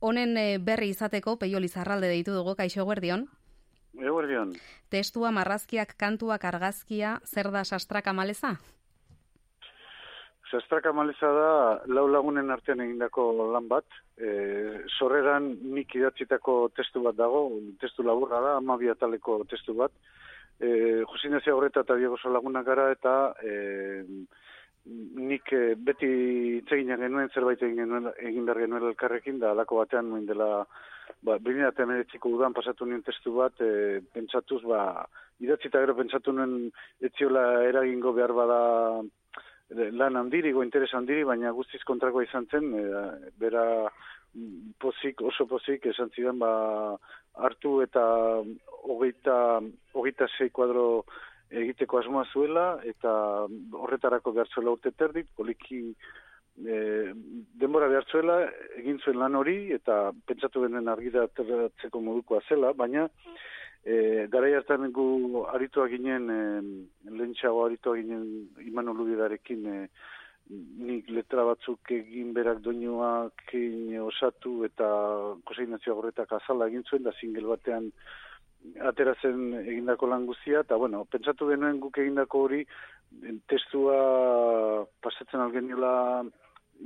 Honen 0.00 0.36
e, 0.40 0.46
berri 0.58 0.88
izateko 0.94 1.36
peio 1.38 1.60
lizarralde 1.60 2.08
deitu 2.08 2.32
dugu, 2.32 2.56
kaixo 2.56 2.88
guerdion? 2.88 3.28
Eguerdion. 4.00 4.56
Testua, 4.88 5.30
marrazkiak, 5.36 5.98
kantuak, 6.00 6.44
argazkia, 6.48 7.18
zer 7.28 7.52
da 7.52 7.64
sastraka 7.64 8.16
maleza? 8.16 8.56
Zastraka 10.52 10.92
maleza 10.92 11.30
da 11.32 11.52
lau 11.96 12.04
lagunen 12.12 12.52
artean 12.52 12.82
egindako 12.84 13.24
lan 13.54 13.68
bat. 13.70 13.86
E, 14.20 14.32
sorreran 14.98 15.48
nik 15.76 15.94
idatzitako 15.96 16.56
testu 16.76 17.00
bat 17.06 17.16
dago, 17.16 17.46
testu 17.80 18.04
laburra 18.04 18.40
da, 18.44 18.56
ama 18.60 18.76
biataleko 18.80 19.38
testu 19.48 19.74
bat. 19.78 19.94
E, 20.60 20.68
Josinezia 21.08 21.56
horreta 21.56 21.86
eta 21.86 21.96
Diego 21.96 22.18
Solaguna 22.20 22.62
gara 22.66 22.90
eta 22.92 23.14
e, 23.40 23.54
nik 25.30 25.52
e, 25.56 25.62
beti 25.88 26.10
itzegina 26.58 26.98
genuen 27.00 27.32
zerbait 27.32 27.62
egin, 27.62 27.80
genuen, 27.86 28.10
egin 28.20 28.44
behar 28.44 28.60
genuen 28.66 28.90
elkarrekin, 28.90 29.40
da 29.40 29.54
alako 29.56 29.80
batean 29.80 30.10
nuen 30.10 30.28
dela, 30.28 30.66
ba, 31.22 31.38
bimena 31.38 31.72
eta 31.72 31.88
udan 32.28 32.52
pasatu 32.52 32.86
nuen 32.86 33.02
testu 33.08 33.32
bat, 33.40 33.56
e, 33.60 34.02
pentsatuz, 34.12 34.60
ba, 34.68 35.06
idatzita 35.40 35.80
gero 35.80 35.96
pentsatu 35.96 36.36
nuen 36.36 36.70
etziola 37.00 37.64
eragingo 37.70 38.12
behar 38.12 38.36
bada 38.36 38.60
lan 39.92 40.16
handiri, 40.16 40.52
go 40.52 40.62
interes 40.62 40.92
handiri, 40.92 41.24
baina 41.24 41.52
guztiz 41.52 41.82
kontrako 41.88 42.22
izan 42.22 42.46
zen, 42.50 42.72
e, 42.74 42.84
bera 43.40 43.64
pozik, 44.80 45.20
oso 45.20 45.46
pozik, 45.46 45.86
esan 45.86 46.10
zidan, 46.16 46.38
ba, 46.40 46.96
hartu 47.34 47.80
eta 47.84 48.02
hogeita, 48.88 49.36
hogeita 49.92 50.28
zei 50.38 50.48
kuadro 50.50 51.04
egiteko 51.50 52.00
asmoa 52.00 52.24
zuela, 52.32 52.66
eta 52.88 53.12
horretarako 53.76 54.32
behar 54.32 54.48
zuela 54.54 54.72
urte 54.72 54.92
terdik, 54.96 55.28
poliki 55.36 55.82
e, 56.64 56.76
denbora 57.60 57.90
behar 57.92 58.08
zuela, 58.08 58.38
egin 58.80 59.00
zuen 59.04 59.20
lan 59.20 59.36
hori, 59.36 59.58
eta 59.76 60.12
pentsatu 60.26 60.64
benen 60.64 60.88
argira 60.88 61.26
aterratzeko 61.28 62.00
modukoa 62.00 62.40
zela, 62.48 62.72
baina 62.72 63.08
E, 63.84 64.26
garai 64.30 64.52
hartan 64.54 64.92
gu 64.94 65.44
arituak 65.50 65.90
ginen, 65.90 66.28
e, 66.30 67.10
lehentxago 67.10 67.64
arituak 67.66 67.98
ginen 67.98 68.26
Imanol 68.62 69.02
Ubidarekin, 69.04 69.66
e, 69.66 69.78
nik 70.86 71.08
letra 71.10 71.44
batzuk 71.48 71.90
egin 71.96 72.32
berak 72.36 72.60
doinuak 72.62 73.54
osatu 74.04 74.64
eta 74.66 74.88
koseinazioa 75.48 75.96
horretak 75.96 76.32
azala 76.32 76.68
egin 76.70 76.84
zuen, 76.84 77.02
da 77.02 77.12
single 77.18 77.48
batean 77.54 77.90
atera 78.90 79.14
zen 79.22 79.54
egindako 79.62 80.06
lan 80.06 80.26
guztia, 80.26 80.60
eta 80.60 80.76
bueno, 80.76 81.04
pentsatu 81.04 81.48
genuen 81.50 81.80
guk 81.80 81.98
egindako 81.98 82.44
hori, 82.46 82.62
testua 83.50 84.84
pasatzen 85.02 85.40
algeniola 85.40 86.22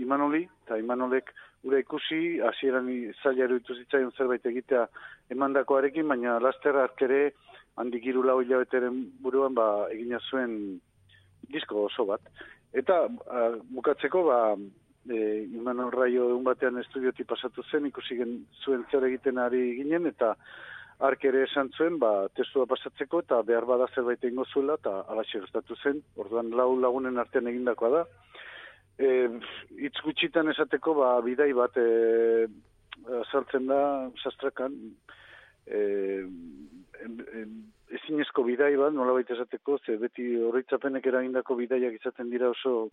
Imanoli, 0.00 0.46
eta 0.64 0.78
Imanolek 0.80 1.32
gure 1.66 1.82
ikusi, 1.82 2.38
hasieran 2.46 2.88
zaila 3.22 3.48
eruditu 3.48 3.74
zitzaion 3.74 4.12
zerbait 4.14 4.44
egitea 4.46 4.86
emandakoarekin, 5.34 6.06
baina 6.12 6.38
laster 6.38 6.78
arkere 6.78 7.22
handik 7.82 8.06
iru 8.06 8.22
lau 8.22 8.38
hilabeteren 8.40 9.00
buruan 9.22 9.54
ba, 9.54 9.66
egina 9.90 10.20
zuen 10.30 10.52
disko 11.50 11.88
oso 11.88 12.06
bat. 12.06 12.22
Eta 12.76 13.00
bukatzeko, 13.74 14.22
ba, 14.30 14.38
e, 15.08 15.18
Imanol 15.58 15.92
Raio 15.94 16.30
egun 16.30 16.46
batean 16.46 16.78
estudioti 16.82 17.26
pasatu 17.28 17.64
zen, 17.70 17.90
ikusi 17.90 18.18
gen, 18.20 18.38
zuen 18.64 18.86
zer 18.90 19.06
egiten 19.10 19.42
ari 19.42 19.62
ginen, 19.80 20.06
eta 20.12 20.34
ark 21.06 21.26
ere 21.28 21.44
esan 21.44 21.70
zuen, 21.76 21.98
ba, 22.02 22.12
testua 22.38 22.66
pasatzeko, 22.70 23.24
eta 23.26 23.42
behar 23.50 23.66
bada 23.68 23.88
zerbait 23.94 24.22
egingo 24.24 24.46
zuela, 24.52 24.78
eta 24.80 25.02
alaxe 25.12 25.42
gertatu 25.42 25.76
zen, 25.82 26.02
orduan 26.16 26.54
lau 26.56 26.70
lagunen 26.80 27.18
artean 27.22 27.50
egindakoa 27.52 27.92
da. 27.98 28.04
E, 28.96 29.08
itz 29.84 29.98
gutxitan 30.04 30.48
esateko, 30.48 30.94
ba, 30.96 31.10
bidai 31.24 31.50
bat 31.56 31.76
e, 31.76 32.46
azaltzen 33.20 33.68
da, 33.68 33.80
sastrakan, 34.22 34.76
e, 35.68 35.80
ezinezko 37.98 38.44
bidai 38.46 38.72
bat, 38.80 38.94
nola 38.96 39.18
baita 39.18 39.36
esateko, 39.36 39.78
ze 39.84 39.98
beti 40.00 40.30
horritzapenek 40.48 41.06
eragindako 41.06 41.58
bidaiak 41.60 42.00
izaten 42.00 42.32
dira 42.32 42.48
oso 42.54 42.88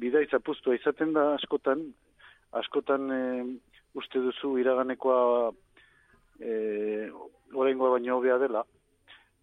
bidai 0.00 0.24
zapuztua 0.30 0.78
izaten 0.78 1.12
da 1.12 1.34
askotan, 1.34 1.84
askotan 2.56 3.12
e, 3.12 3.22
uste 3.98 4.22
duzu 4.24 4.56
iraganekoa 4.62 5.52
e, 6.40 6.52
oraingoa 7.52 7.98
baino 7.98 8.16
hobea 8.16 8.38
dela. 8.40 8.64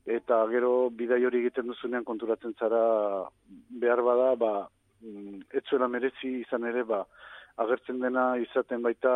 Eta 0.05 0.43
gero 0.49 0.89
bidai 0.93 1.23
hori 1.25 1.41
egiten 1.41 1.69
duzunean 1.69 2.05
konturatzen 2.05 2.53
zara 2.59 2.81
behar 3.81 4.01
bada 4.05 4.33
ba 4.37 4.51
mm, 5.01 5.41
etzuela 5.61 5.87
merezi 5.87 6.39
izan 6.41 6.67
ere 6.71 6.83
ba 6.83 7.03
agertzen 7.57 7.99
dena 7.99 8.35
izaten 8.37 8.81
baita 8.81 9.13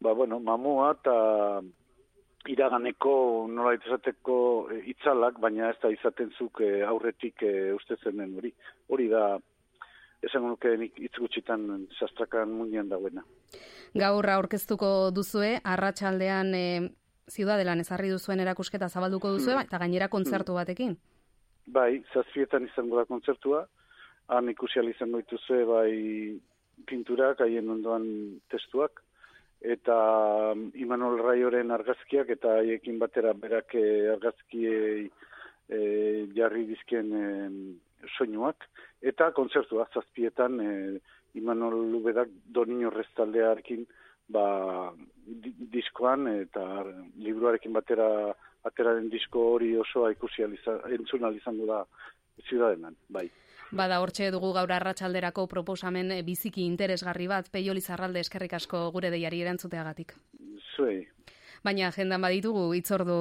ba 0.00 0.14
bueno 0.14 0.38
mamua 0.40 0.92
eta 0.98 1.16
iraganeko 2.48 3.46
nola 3.48 3.74
esateko 3.74 4.36
e, 4.72 4.82
itzalak 4.94 5.38
baina 5.40 5.70
ez 5.70 5.78
da 5.82 5.90
izaten 5.94 6.32
zuk 6.38 6.60
e, 6.60 6.82
aurretik 6.82 7.42
e, 7.42 7.72
uste 7.72 7.96
zen 8.02 8.18
den 8.18 8.36
hori 8.38 8.52
hori 8.88 9.08
da 9.08 9.38
esan 10.22 10.46
nuke 10.46 10.74
nik 10.78 10.98
hitz 11.02 11.14
gutxitan 11.18 11.86
sastrakan 11.98 12.50
mundian 12.50 12.88
dagoena. 12.90 13.24
Gaur 13.98 14.28
aurkeztuko 14.34 15.10
duzue, 15.14 15.56
arratsaldean 15.64 16.54
e, 16.54 16.66
ziudadelan 17.30 17.82
ezarri 17.82 18.10
duzuen 18.12 18.40
erakusketa 18.40 18.88
zabalduko 18.88 19.32
duzue, 19.34 19.56
mm. 19.56 19.66
eta 19.66 19.80
gainera 19.82 20.08
kontzertu 20.12 20.54
batekin. 20.58 20.96
Bai, 21.74 22.02
zazpietan 22.14 22.66
izango 22.66 22.98
da 22.98 23.04
kontzertua, 23.10 23.66
han 24.28 24.50
ikusi 24.50 24.80
izango 24.90 25.22
dituzue 25.22 25.64
bai 25.64 26.40
pinturak, 26.86 27.40
haien 27.40 27.70
ondoan 27.70 28.04
testuak, 28.50 29.02
eta 29.62 29.96
mm, 30.54 30.72
Imanol 30.82 31.20
Raioren 31.22 31.70
argazkiak, 31.70 32.30
eta 32.30 32.58
haiekin 32.60 32.98
batera 32.98 33.32
berak 33.32 33.74
eh, 33.78 34.10
argazkiei 34.16 35.08
e, 35.68 35.80
jarri 36.34 36.66
dizken 36.66 37.12
soinuak, 38.16 38.66
eta 39.02 39.30
kontzertua 39.36 39.86
zazpietan 39.94 40.60
e, 40.60 40.72
Imanol 41.38 41.78
Lubedak 41.92 42.32
donin 42.54 42.84
horreztaldearekin 42.88 43.86
ba, 44.32 44.92
diskoan 45.72 46.26
eta 46.32 46.64
libruarekin 47.22 47.72
batera 47.72 48.08
ateraren 48.68 49.08
disko 49.10 49.46
hori 49.54 49.72
osoa 49.76 50.12
ikusi 50.12 50.44
entzun 50.44 51.24
izango 51.34 51.66
da 51.66 51.84
ziudadenan, 52.48 52.96
bai. 53.08 53.28
Bada 53.72 54.02
hortxe 54.04 54.28
dugu 54.30 54.50
gaur 54.52 54.72
arratsalderako 54.74 55.46
proposamen 55.48 56.12
biziki 56.26 56.66
interesgarri 56.68 57.26
bat, 57.30 57.48
Peio 57.48 57.72
Lizarralde 57.72 58.20
eskerrik 58.20 58.52
asko 58.58 58.90
gure 58.92 59.08
deiari 59.10 59.40
erantzuteagatik. 59.40 60.12
Zuei, 60.76 61.06
baina 61.64 61.88
agendan 61.88 62.20
baditugu 62.20 62.66
itzordu 62.76 63.16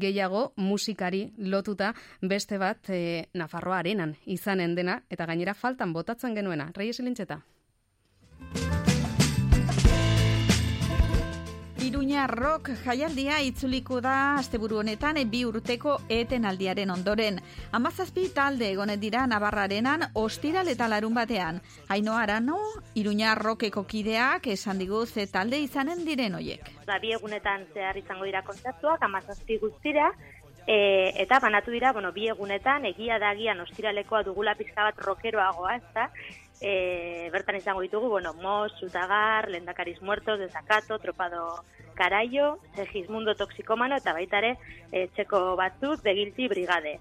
gehiago 0.00 0.44
musikari 0.56 1.22
lotuta 1.38 1.92
beste 2.22 2.58
bat 2.58 2.88
e, 2.88 3.28
Nafarroa 3.34 3.80
arenan 3.84 4.16
izanen 4.24 4.74
dena 4.74 5.02
eta 5.10 5.26
gainera 5.26 5.54
faltan 5.54 5.92
botatzen 5.92 6.34
genuena. 6.34 6.70
Reyes 6.76 7.00
Elintxeta. 7.00 7.42
Iruña 11.80 12.26
Rock 12.26 12.68
jaialdia 12.84 13.38
itzuliko 13.40 14.02
da 14.04 14.34
asteburu 14.36 14.82
honetan 14.82 15.16
bi 15.30 15.46
urteko 15.48 15.94
etenaldiaren 16.12 16.90
ondoren. 16.92 17.38
Amazazpi 17.72 18.26
talde 18.34 18.68
egonen 18.74 19.00
dira 19.00 19.22
Navarrarenan 19.26 20.04
ostiral 20.14 20.68
eta 20.68 20.88
larun 20.92 21.14
batean. 21.14 21.62
Haino 21.88 22.18
arano, 22.18 22.58
Iruña 22.94 23.34
Rockeko 23.34 23.86
kideak 23.86 24.50
esan 24.56 24.78
digu 24.78 25.06
ze 25.06 25.26
talde 25.26 25.58
izanen 25.58 26.04
diren 26.04 26.34
hoiek. 26.34 26.68
Ba, 26.86 26.98
bi 27.00 27.14
egunetan 27.16 27.64
zehar 27.72 27.96
izango 27.96 28.28
dira 28.28 28.42
kontzertuak, 28.42 29.02
amazazpi 29.02 29.58
guztira, 29.58 30.12
E, 30.66 31.10
eta 31.22 31.40
banatu 31.40 31.72
dira, 31.72 31.90
bueno, 31.92 32.12
bi 32.12 32.28
egunetan, 32.28 32.84
egia 32.84 33.16
da 33.18 33.32
gian 33.34 33.60
ostiralekoa 33.64 34.20
dugula 34.22 34.54
pizka 34.54 34.84
bat 34.84 35.00
rokeroagoa, 35.02 35.76
ez 35.80 35.94
da? 35.96 36.04
E, 36.60 37.30
bertan 37.32 37.56
izango 37.56 37.80
ditugu, 37.80 38.08
bueno, 38.08 38.34
Mos, 38.34 38.72
Zutagar, 38.80 39.48
Lendakariz 39.48 40.00
Muertos, 40.02 40.38
Desakato, 40.38 40.98
Tropado 40.98 41.64
Karaio, 41.94 42.58
Segismundo 42.74 43.34
Toxikomano, 43.34 43.96
eta 43.96 44.12
baitare, 44.12 44.58
e, 44.92 45.08
txeko 45.16 45.56
batzuk, 45.56 46.02
Begilti 46.04 46.48
Brigade. 46.48 46.98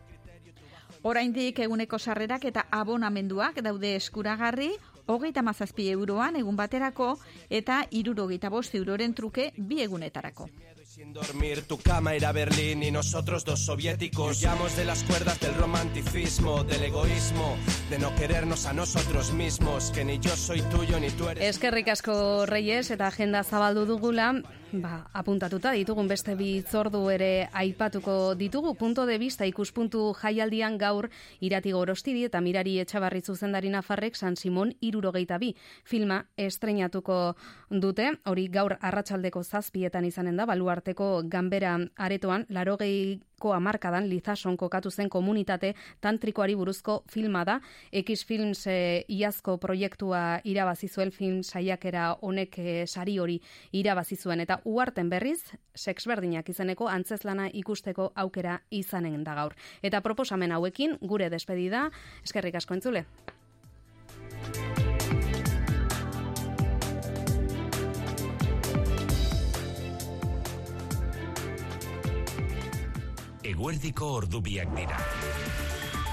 Oraindik 1.04 1.60
eguneko 1.64 2.00
sarrerak 2.00 2.46
eta 2.46 2.66
abonamenduak 2.72 3.62
daude 3.64 3.94
eskuragarri, 3.96 4.74
hogeita 5.08 5.42
mazazpi 5.42 5.90
euroan 5.92 6.36
egun 6.36 6.58
baterako, 6.60 7.14
eta 7.50 7.86
irurogeita 7.92 8.50
bost 8.50 8.76
euroren 8.76 9.14
truke 9.16 9.52
bi 9.58 9.82
egunetarako. 9.84 10.50
Sin 11.00 11.14
dormir, 11.14 11.62
tu 11.62 11.78
cama 11.78 12.14
era 12.14 12.34
Berlín 12.34 12.84
y 12.84 12.92
nosotros 12.92 13.46
dos 13.46 13.62
soviéticos. 13.62 14.42
Llamos 14.42 14.76
de 14.76 14.84
las 14.84 15.02
cuerdas 15.06 15.40
del 15.40 15.56
romanticismo, 15.56 16.66
del 16.66 16.84
egoísmo, 16.84 17.56
de 17.90 18.00
no 18.00 18.14
querernos 18.16 18.66
a 18.66 18.74
nosotros 18.74 19.32
mismos, 19.32 19.92
que 19.92 20.04
ni 20.04 20.20
yo 20.20 20.36
soy 20.36 20.62
tuyo 20.64 21.00
ni 21.00 21.10
tú 21.12 21.30
eres. 21.30 21.56
Eskerrik 21.56 21.88
asko 21.88 22.46
Reyes 22.46 22.92
eta 22.92 23.08
agenda 23.08 23.46
zabaldu 23.46 23.86
dugula, 23.86 24.34
ba, 24.72 25.10
apuntatuta 25.14 25.72
ditugun 25.74 26.08
beste 26.08 26.36
bitzordu 26.38 27.02
ere 27.10 27.50
aipatuko 27.54 28.36
ditugu 28.36 28.76
punto 28.76 29.06
de 29.06 29.18
vista 29.18 29.48
ikuspuntu 29.48 30.14
jaialdian 30.14 30.78
gaur 30.78 31.10
irati 31.42 31.72
gorostidi 31.72 32.26
eta 32.26 32.42
mirari 32.42 32.78
etxabarri 32.80 33.22
zuzendari 33.22 33.70
nafarrek 33.70 34.16
San 34.16 34.36
Simon 34.36 34.74
irurogeita 34.82 35.38
bi 35.38 35.56
filma 35.84 36.26
estrenatuko 36.38 37.36
dute, 37.70 38.12
hori 38.26 38.48
gaur 38.50 38.78
arratsaldeko 38.82 39.44
zazpietan 39.44 40.06
izanen 40.06 40.38
da, 40.38 40.46
baluarte 40.46 40.89
arteko 40.90 41.22
ganbera 41.30 41.78
aretoan, 41.98 42.46
larogeiko 42.50 43.54
amarkadan 43.54 44.08
lizason 44.10 44.58
kokatu 44.58 44.90
zen 44.90 45.10
komunitate 45.10 45.76
tantrikoari 46.02 46.56
buruzko 46.56 47.04
filma 47.08 47.44
da. 47.46 47.60
X 47.94 48.26
Films 48.26 48.66
e, 48.68 49.06
iazko 49.08 49.58
proiektua 49.58 50.42
irabazizuel 50.44 51.12
film 51.12 51.44
saiakera 51.44 52.18
honek 52.22 52.58
e, 52.58 52.88
sari 52.88 53.20
hori 53.20 53.40
irabazizuen. 53.72 54.42
Eta 54.42 54.62
uarten 54.66 55.10
berriz, 55.10 55.54
sexberdinak 55.76 56.50
izeneko 56.50 56.88
antzeslana 56.90 57.50
ikusteko 57.54 58.12
aukera 58.16 58.62
izanen 58.72 59.24
da 59.24 59.36
gaur. 59.36 59.54
Eta 59.84 60.02
proposamen 60.02 60.52
hauekin, 60.52 60.98
gure 61.02 61.30
despedida, 61.30 61.90
eskerrik 62.26 62.56
asko 62.56 62.74
entzule. 62.74 63.06
Eguerdiko 73.50 74.08
ordubiak 74.14 74.70
dira. 74.78 74.98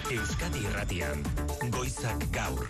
Euskadi 0.09 0.63
Irratian, 0.65 1.21
Goizak 1.75 2.23
Gaur. 2.33 2.65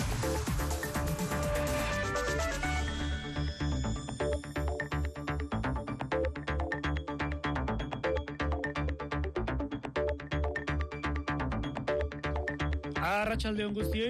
Arratsaldeon 13.07 13.73
guztioi 13.77 14.05